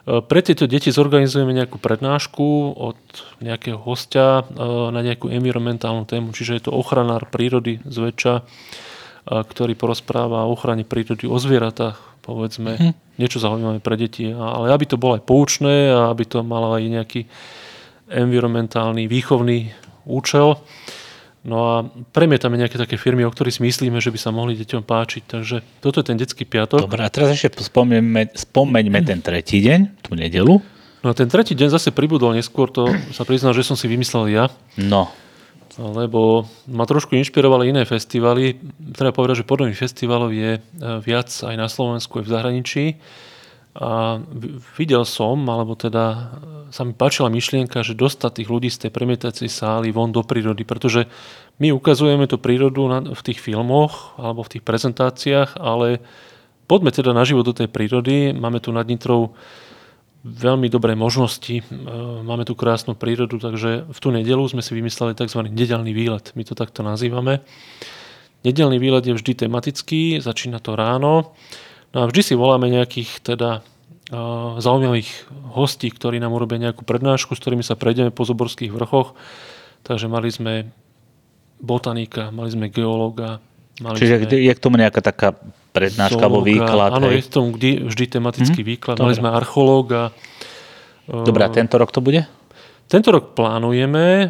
[0.10, 2.98] Pre tieto deti zorganizujeme nejakú prednášku od
[3.46, 4.42] nejakého hostia
[4.90, 8.42] na nejakú environmentálnu tému, čiže je to ochranár prírody zväčša,
[9.30, 12.94] ktorý porozpráva o ochrane prírody, o zvieratách, povedzme, hm.
[13.20, 16.84] Niečo zaujímavé pre deti, ale aby to bolo aj poučné a aby to malo aj
[16.88, 17.22] nejaký
[18.10, 19.76] environmentálny, výchovný
[20.08, 20.58] účel.
[21.40, 21.76] No a
[22.12, 25.24] premietame nejaké také firmy, o ktorých si myslíme, že by sa mohli deťom páčiť.
[25.24, 26.84] Takže toto je ten detský piatok.
[26.84, 30.60] Dobre, a teraz ešte spomeňme, spomeňme ten tretí deň, tú nedelu.
[31.00, 34.36] No a ten tretí deň zase pribudol neskôr, to sa priznám, že som si vymyslel
[34.36, 34.52] ja.
[34.76, 35.08] No.
[35.80, 38.60] Lebo ma trošku inšpirovali iné festivaly.
[38.92, 40.62] Treba povedať, že podobných festivalov je e,
[41.00, 42.86] viac aj na Slovensku, aj v zahraničí.
[43.80, 44.20] A
[44.76, 46.36] videl som, alebo teda
[46.68, 50.68] sa mi páčila myšlienka, že dostať tých ľudí z tej premietacej sály von do prírody,
[50.68, 51.08] pretože
[51.64, 56.04] my ukazujeme tú prírodu v tých filmoch alebo v tých prezentáciách, ale
[56.68, 58.36] poďme teda na život do tej prírody.
[58.36, 59.32] Máme tu nad Nitrou
[60.24, 61.64] veľmi dobré možnosti, e,
[62.24, 65.48] máme tu krásnu prírodu, takže v tú nedelu sme si vymysleli tzv.
[65.48, 67.40] nedelný výlet, my to takto nazývame.
[68.44, 71.36] Nedelný výlet je vždy tematický, začína to ráno.
[71.92, 73.60] No a vždy si voláme nejakých teda
[74.58, 79.14] zaujímavých hostí, ktorí nám urobia nejakú prednášku, s ktorými sa prejdeme po Zoborských vrchoch.
[79.86, 80.54] Takže mali sme
[81.62, 83.38] botanika, mali sme geológa.
[83.78, 85.38] Mali Čiže sme je k tomu nejaká taká
[85.80, 86.92] prednáška alebo výklad?
[86.92, 87.24] Áno, hej?
[87.24, 88.68] je tomu vždy, vždy tematický hm?
[88.76, 88.96] výklad.
[89.00, 89.06] Dobre.
[89.08, 90.12] Mali sme archeológa.
[91.10, 92.28] Dobre, a tento rok to bude?
[92.90, 94.28] Tento rok plánujeme e,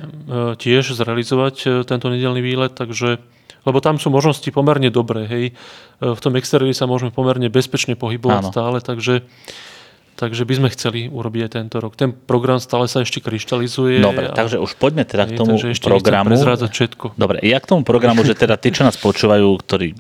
[0.59, 3.23] tiež zrealizovať e, tento nedelný výlet, takže
[3.67, 5.27] lebo tam sú možnosti pomerne dobré.
[5.27, 5.45] Hej.
[5.47, 5.53] E,
[6.11, 8.51] v tom exteriéri sa môžeme pomerne bezpečne pohybovať Áno.
[8.51, 9.23] stále, takže,
[10.19, 11.95] takže by sme chceli urobiť aj tento rok.
[11.95, 14.03] Ten program stále sa ešte kryštalizuje.
[14.03, 16.35] Dobre, a, takže už poďme teda k tomu ešte programu.
[16.35, 17.15] všetko.
[17.15, 19.95] Dobre, ja k tomu programu, že teda tí, čo nás počúvajú, ktorí,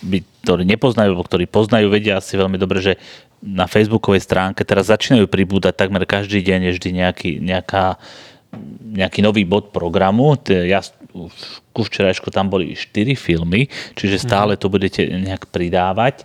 [0.00, 0.18] by,
[0.48, 2.92] ktorí nepoznajú, alebo ktorí poznajú, vedia asi veľmi dobre, že
[3.44, 8.00] na facebookovej stránke teraz začínajú pribúdať takmer každý deň je vždy nejaký, nejaká
[8.88, 10.32] nejaký nový bod programu.
[10.48, 10.80] Ja
[11.76, 16.24] ku včerajšku tam boli 4 filmy, čiže stále to budete nejak pridávať.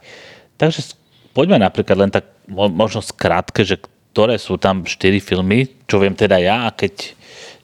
[0.56, 1.03] Takže
[1.34, 3.82] poďme napríklad len tak možno skrátke, že
[4.14, 7.18] ktoré sú tam 4 filmy, čo viem teda ja, a keď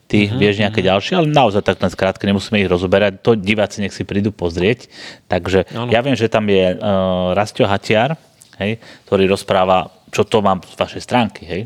[0.10, 0.98] ty uh-huh, vieš nejaké uh-huh.
[0.98, 4.90] ďalšie, ale naozaj tak len skrátke, nemusíme ich rozoberať, to diváci nech si prídu pozrieť.
[5.30, 5.94] Takže ano.
[5.94, 8.18] ja viem, že tam je uh, Rastio Hatiar,
[8.58, 11.62] hej, ktorý rozpráva čo to mám z vašej stránky, hej?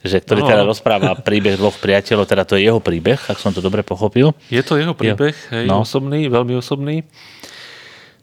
[0.00, 0.48] Že, ktorý no.
[0.48, 4.32] teda rozpráva príbeh dvoch priateľov, teda to je jeho príbeh, ak som to dobre pochopil.
[4.48, 5.84] Je to jeho príbeh, je, hej, no.
[5.84, 7.04] osobný, veľmi osobný.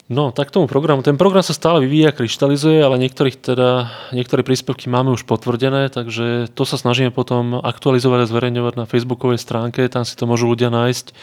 [0.10, 1.06] No, tak tomu programu.
[1.06, 6.50] Ten program sa stále vyvíja, kryštalizuje, ale niektorých teda, niektoré príspevky máme už potvrdené, takže
[6.50, 9.86] to sa snažíme potom aktualizovať a zverejňovať na facebookovej stránke.
[9.86, 11.14] Tam si to môžu ľudia nájsť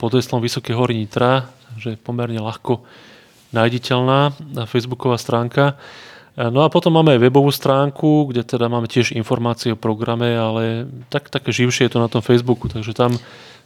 [0.00, 2.80] pod heslom Vysoké hory Nitra, že je pomerne ľahko
[3.52, 4.32] nájditeľná
[4.64, 5.76] facebooková stránka.
[6.40, 10.88] No a potom máme aj webovú stránku, kde teda máme tiež informácie o programe, ale
[11.12, 13.20] tak, také živšie je to na tom Facebooku, takže tam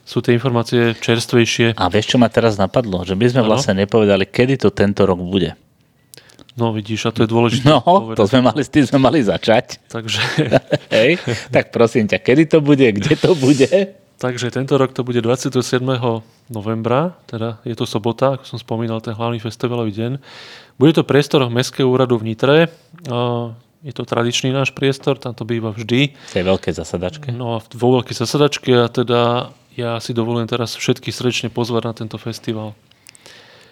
[0.05, 1.81] sú tie informácie čerstvejšie.
[1.81, 3.03] A vieš, čo ma teraz napadlo?
[3.03, 3.49] Že by sme ano?
[3.51, 5.57] vlastne nepovedali, kedy to tento rok bude.
[6.55, 7.67] No vidíš, a to je dôležité.
[7.67, 8.15] No, povedať.
[8.15, 9.83] to sme mali, s tým sme mali začať.
[9.91, 10.21] Takže...
[10.95, 11.19] Hej,
[11.51, 13.67] tak prosím ťa, kedy to bude, kde to bude?
[14.15, 15.59] Takže tento rok to bude 27.
[16.47, 20.13] novembra, teda je to sobota, ako som spomínal, ten hlavný festivalový deň.
[20.79, 22.71] Bude to priestor Mestského úradu v Nitre.
[23.85, 26.15] Je to tradičný náš priestor, tam to býva vždy.
[26.15, 27.29] V tej veľkej zasadačke.
[27.35, 32.17] No vo veľkej zasadačke a teda ja si dovolujem teraz všetky srdečne pozvať na tento
[32.19, 32.75] festival.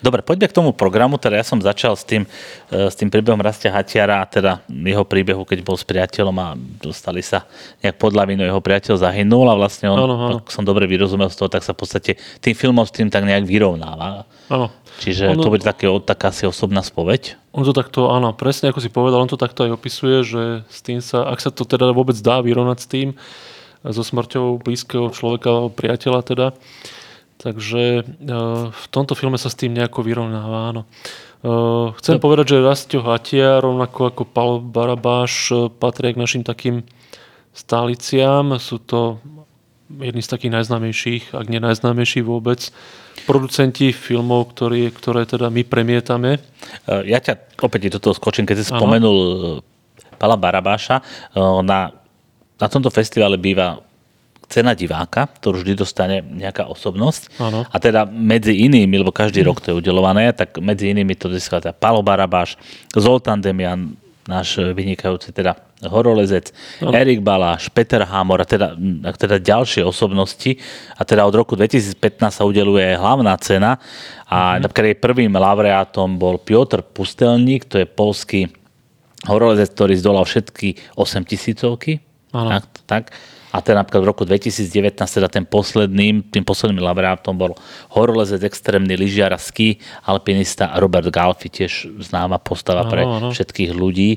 [0.02, 1.14] Dobre, poďme k tomu programu.
[1.14, 2.26] Teda ja som začal s tým,
[2.74, 6.58] e, s tým príbehom Rastia Hatiara a teda jeho príbehu, keď bol s priateľom a
[6.82, 7.46] dostali sa
[7.86, 10.38] nejak pod lavinu, jeho priateľ zahynul a vlastne on, ano, ano.
[10.50, 12.10] som dobre vyrozumel z toho, tak sa v podstate
[12.42, 14.26] tým filmom s tým tak nejak vyrovnáva.
[14.50, 14.74] Áno.
[14.98, 17.38] Čiže ono, to bude také, taká asi osobná spoveď?
[17.54, 20.82] On to takto, áno, presne ako si povedal, on to takto aj opisuje, že s
[20.82, 23.08] tým sa, ak sa to teda vôbec dá vyrovnať s tým,
[23.82, 26.46] so smrťou blízkeho človeka, priateľa teda,
[27.42, 28.02] Takže e,
[28.70, 30.82] v tomto filme sa s tým nejako vyrovnáva, áno.
[31.42, 31.50] E,
[31.98, 32.22] chcem to...
[32.22, 36.86] povedať, že Rastio Hatia, rovnako ako Paolo Barabáš, e, patria k našim takým
[37.50, 38.54] stáliciam.
[38.62, 39.18] Sú to
[39.90, 42.70] jedni z takých najznámejších, ak nie najznámejších vôbec,
[43.26, 46.40] producenti filmov, ktorý, ktoré teda my premietame.
[46.88, 49.60] Ja ťa opäť do toho skočím, keď si spomenul
[50.16, 51.04] Pala Barabáša.
[51.36, 51.92] Na,
[52.62, 53.82] na tomto festivale býva
[54.46, 57.40] cena diváka, ktorú vždy dostane nejaká osobnosť.
[57.40, 57.64] Ano.
[57.66, 59.46] A teda medzi inými, lebo každý mm.
[59.48, 62.60] rok to je udelované, tak medzi inými to získal teda Palo Barabáš,
[62.92, 63.96] Zoltán Demian,
[64.28, 66.94] náš vynikajúci teda horolezec, ano.
[66.94, 70.54] Erik Baláš, Peter Hamor a teda, a teda ďalšie osobnosti.
[70.94, 71.98] A teda od roku 2015
[72.30, 73.82] sa udeluje hlavná cena
[74.28, 74.68] a mm.
[74.68, 78.52] napríklad jej prvým laureátom bol Piotr Pustelník, to je polský
[79.26, 82.11] horolezec, ktorý zdolal všetky 8 tisícovky.
[82.32, 83.04] Tak, tak.
[83.52, 87.52] A teda napríklad v roku 2019, teda ten posledným, tým posledným laureátom bol
[87.92, 89.76] horolezec, extrémny lyžiar a ski
[90.08, 94.16] alpinista Robert Galfi, tiež známa postava pre ano, všetkých ľudí.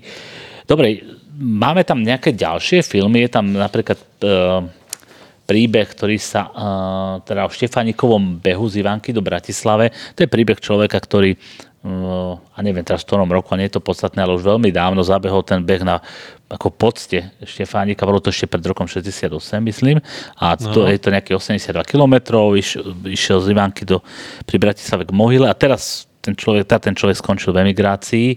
[0.63, 1.03] Dobre,
[1.35, 4.27] máme tam nejaké ďalšie filmy, je tam napríklad e,
[5.43, 6.51] príbeh, ktorý sa e,
[7.27, 9.91] teda o Štefánikovom behu z Ivanky do Bratislave.
[10.15, 11.35] To je príbeh človeka, ktorý
[11.85, 15.05] a neviem teraz v ktorom roku, a nie je to podstatné, ale už veľmi dávno
[15.05, 16.01] zabehol ten beh na
[16.45, 19.33] ako pocte Štefánika, bolo to ešte pred rokom 68,
[19.65, 19.97] myslím,
[20.37, 20.89] a to, no.
[20.89, 22.77] je to nejakých 82 kilometrov, iš,
[23.09, 24.05] išiel z Ivanky do,
[24.45, 28.27] pri Bratislave k Mohyle a teraz ten človek, tá, ten človek skončil v emigrácii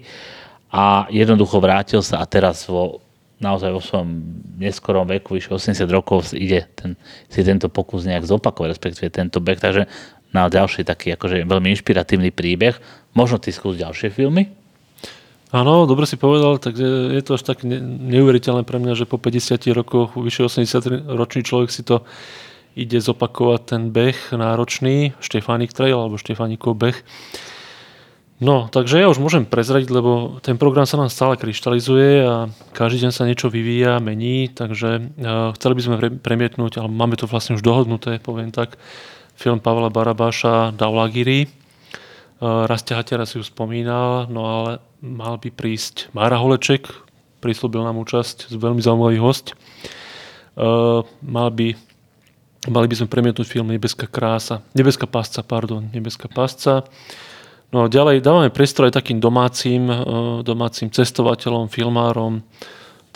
[0.73, 3.05] a jednoducho vrátil sa a teraz vo
[3.39, 4.11] naozaj vo svojom
[4.59, 6.99] neskorom veku, vyše 80 rokov, ide ten,
[7.31, 9.59] si tento pokus nejak zopakovať, respektíve tento beh.
[9.63, 9.87] Takže
[10.35, 12.77] na ďalší taký akože veľmi inšpiratívny príbeh.
[13.15, 14.58] Možno ty skús ďalšie filmy?
[15.49, 19.65] Áno, dobre si povedal, takže je to až tak neuveriteľné pre mňa, že po 50
[19.73, 22.05] rokoch, vyše 80 ročný človek si to
[22.77, 26.99] ide zopakovať ten beh náročný, Štefánik Trail alebo Štefánikov beh.
[28.39, 33.09] No, takže ja už môžem prezradiť, lebo ten program sa nám stále kryštalizuje a každý
[33.09, 37.59] deň sa niečo vyvíja, mení, takže uh, chceli by sme premietnúť, ale máme to vlastne
[37.59, 38.79] už dohodnuté, poviem tak,
[39.35, 41.58] film Pavla Barabáša Daulagiri.
[42.39, 44.73] E, Rastia si už spomínal, no ale
[45.03, 46.87] mal by prísť Mára Holeček,
[47.43, 49.53] prislúbil nám účasť, veľmi zaujímavý host.
[49.53, 49.55] E,
[51.23, 51.69] mal by,
[52.71, 56.87] mali by sme premietnúť film Nebeská krása, Nebeská pásca, pardon, Nebeská pásca.
[57.69, 59.97] No ďalej dávame priestor aj takým domácim, e,
[60.47, 62.47] domácim cestovateľom, filmárom,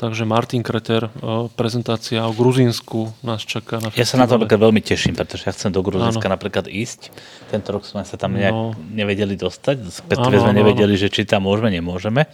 [0.03, 1.15] Takže Martin Kreter,
[1.55, 3.87] prezentácia o Gruzínsku nás čaká na.
[3.95, 6.35] Ja sa na to napríklad veľmi teším, pretože ja chcem do Gruzínska ano.
[6.35, 7.15] napríklad ísť.
[7.55, 8.75] Tento rok sme sa tam nejak no.
[8.91, 11.03] nevedeli dostať, respektíve sme nevedeli, ano.
[11.07, 12.27] že či tam môžeme, nemôžeme.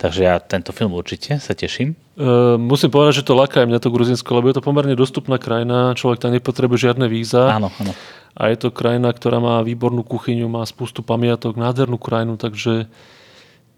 [0.00, 1.92] Takže ja tento film určite sa teším.
[2.16, 5.92] E, musím povedať, že to laká mňa to Gruzínsko, lebo je to pomerne dostupná krajina,
[5.92, 7.52] človek tam nepotrebuje žiadne víza.
[7.52, 7.92] Áno, áno.
[8.32, 12.88] A je to krajina, ktorá má výbornú kuchyňu, má spustu pamiatok, nádhernú krajinu, takže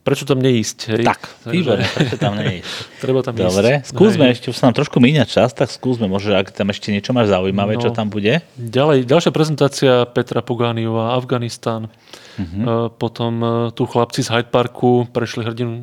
[0.02, 0.78] prečo tam neísť?
[0.98, 1.04] Hej?
[1.06, 2.74] Tak, výborne, prečo tam neísť.
[3.02, 3.94] Treba tam Dobre, ísť.
[3.94, 4.34] skúsme, hej.
[4.38, 7.30] ešte už sa nám trošku míňa čas, tak skúsme, možno, ak tam ešte niečo máš
[7.30, 8.42] zaujímavé, no, čo tam bude.
[8.58, 11.86] Ďalej, ďalšia prezentácia Petra Pogániova, Afganistan.
[12.32, 12.88] Uh-huh.
[12.96, 15.82] Potom e, tu chlapci z Hyde Parku prešli hrdinu, e,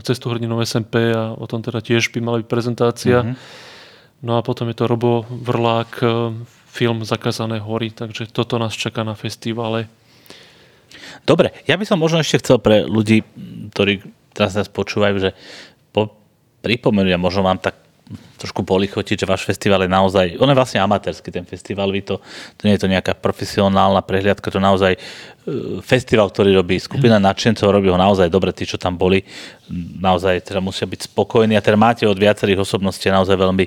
[0.00, 3.20] cestu hrdinom SMP a o tom teda tiež by mala byť prezentácia.
[3.20, 3.36] Uh-huh.
[4.24, 6.00] No a potom je to Robo Vrlák,
[6.70, 9.90] film Zakázané hory, takže toto nás čaká na festivale.
[11.24, 13.22] Dobre, ja by som možno ešte chcel pre ľudí,
[13.74, 14.04] ktorí
[14.34, 15.30] teraz nás počúvajú, že
[15.90, 16.14] po,
[16.64, 17.76] pripomenúť a možno vám tak
[18.10, 22.18] trošku polichotiť, že váš festival je naozaj, on je vlastne amatérsky ten festival, vy to,
[22.58, 25.00] to nie je to nejaká profesionálna prehliadka, to naozaj e,
[25.84, 29.22] festival, ktorý robí skupina nadšencov, robí ho naozaj dobre, tí, čo tam boli,
[30.02, 31.54] naozaj teda musia byť spokojní.
[31.54, 33.64] A teda máte od viacerých osobností naozaj veľmi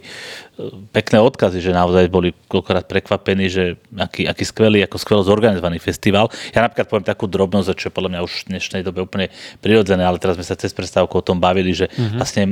[0.94, 6.30] pekné odkazy, že naozaj boli koľkokrát prekvapení, že aký, aký skvelý, ako skvelo zorganizovaný festival.
[6.54, 9.34] Ja napríklad poviem takú drobnosť, čo je podľa mňa už v dnešnej dobe úplne
[9.66, 12.18] prirodzené, ale teraz sme sa cez prestávku o tom bavili, že mm-hmm.
[12.22, 12.44] vlastne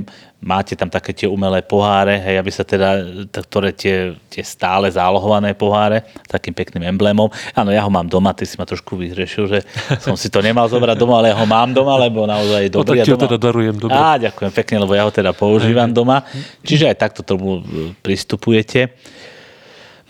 [0.41, 5.53] máte tam také tie umelé poháre, hej, aby sa teda, ktoré tie, tie stále zálohované
[5.53, 7.29] poháre, takým pekným emblémom.
[7.53, 9.59] Áno, ja ho mám doma, ty si ma trošku vyhrešil, že
[10.01, 12.81] som si to nemal zobrať doma, ale ja ho mám doma, lebo naozaj je dobrý.
[12.81, 13.75] No, tak ti ho teda darujem.
[13.77, 13.93] Dobre.
[13.93, 16.25] Á, ďakujem pekne, lebo ja ho teda používam doma.
[16.65, 18.95] Čiže aj takto tomu e, pristupujete.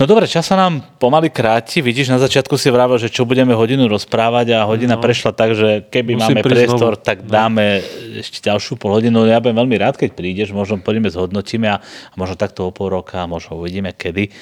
[0.01, 1.77] No dobre, čas sa nám pomaly kráti.
[1.77, 5.03] Vidíš, na začiatku si vravel, že čo budeme hodinu rozprávať a hodina no.
[5.05, 7.05] prešla tak, že keby Musím máme priestor, znovu.
[7.05, 7.29] tak no.
[7.29, 7.85] dáme
[8.17, 9.29] ešte ďalšiu pol hodinu.
[9.29, 12.89] Ja budem veľmi rád, keď prídeš, možno pôjdeme, zhodnotíme a, a možno takto o pol
[12.89, 14.33] roka, možno uvidíme kedy.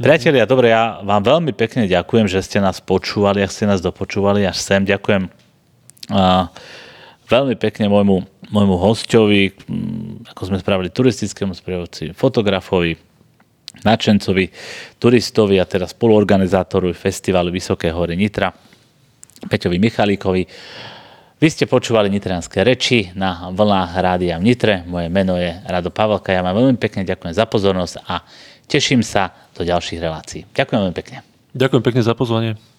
[0.00, 4.48] Priatelia, dobre, ja vám veľmi pekne ďakujem, že ste nás počúvali, ak ste nás dopočúvali
[4.48, 4.80] až sem.
[4.80, 5.28] Ďakujem
[6.08, 6.48] a,
[7.28, 9.50] veľmi pekne môjmu, môjmu hostovi,
[10.30, 12.94] ako sme spravili turistickému sprievodci, fotografovi,
[13.82, 14.44] nadšencovi,
[14.96, 18.52] turistovi a teraz spoluorganizátorovi festivalu Vysoké hory Nitra,
[19.46, 20.42] Peťovi Michalíkovi.
[21.36, 24.88] Vy ste počúvali nitrianské reči na vlnách Rádia v Nitre.
[24.88, 26.32] Moje meno je Rado Pavelka.
[26.32, 28.24] Ja vám veľmi pekne ďakujem za pozornosť a
[28.64, 30.48] teším sa do ďalších relácií.
[30.56, 31.20] Ďakujem veľmi pekne.
[31.52, 32.75] Ďakujem pekne za pozvanie.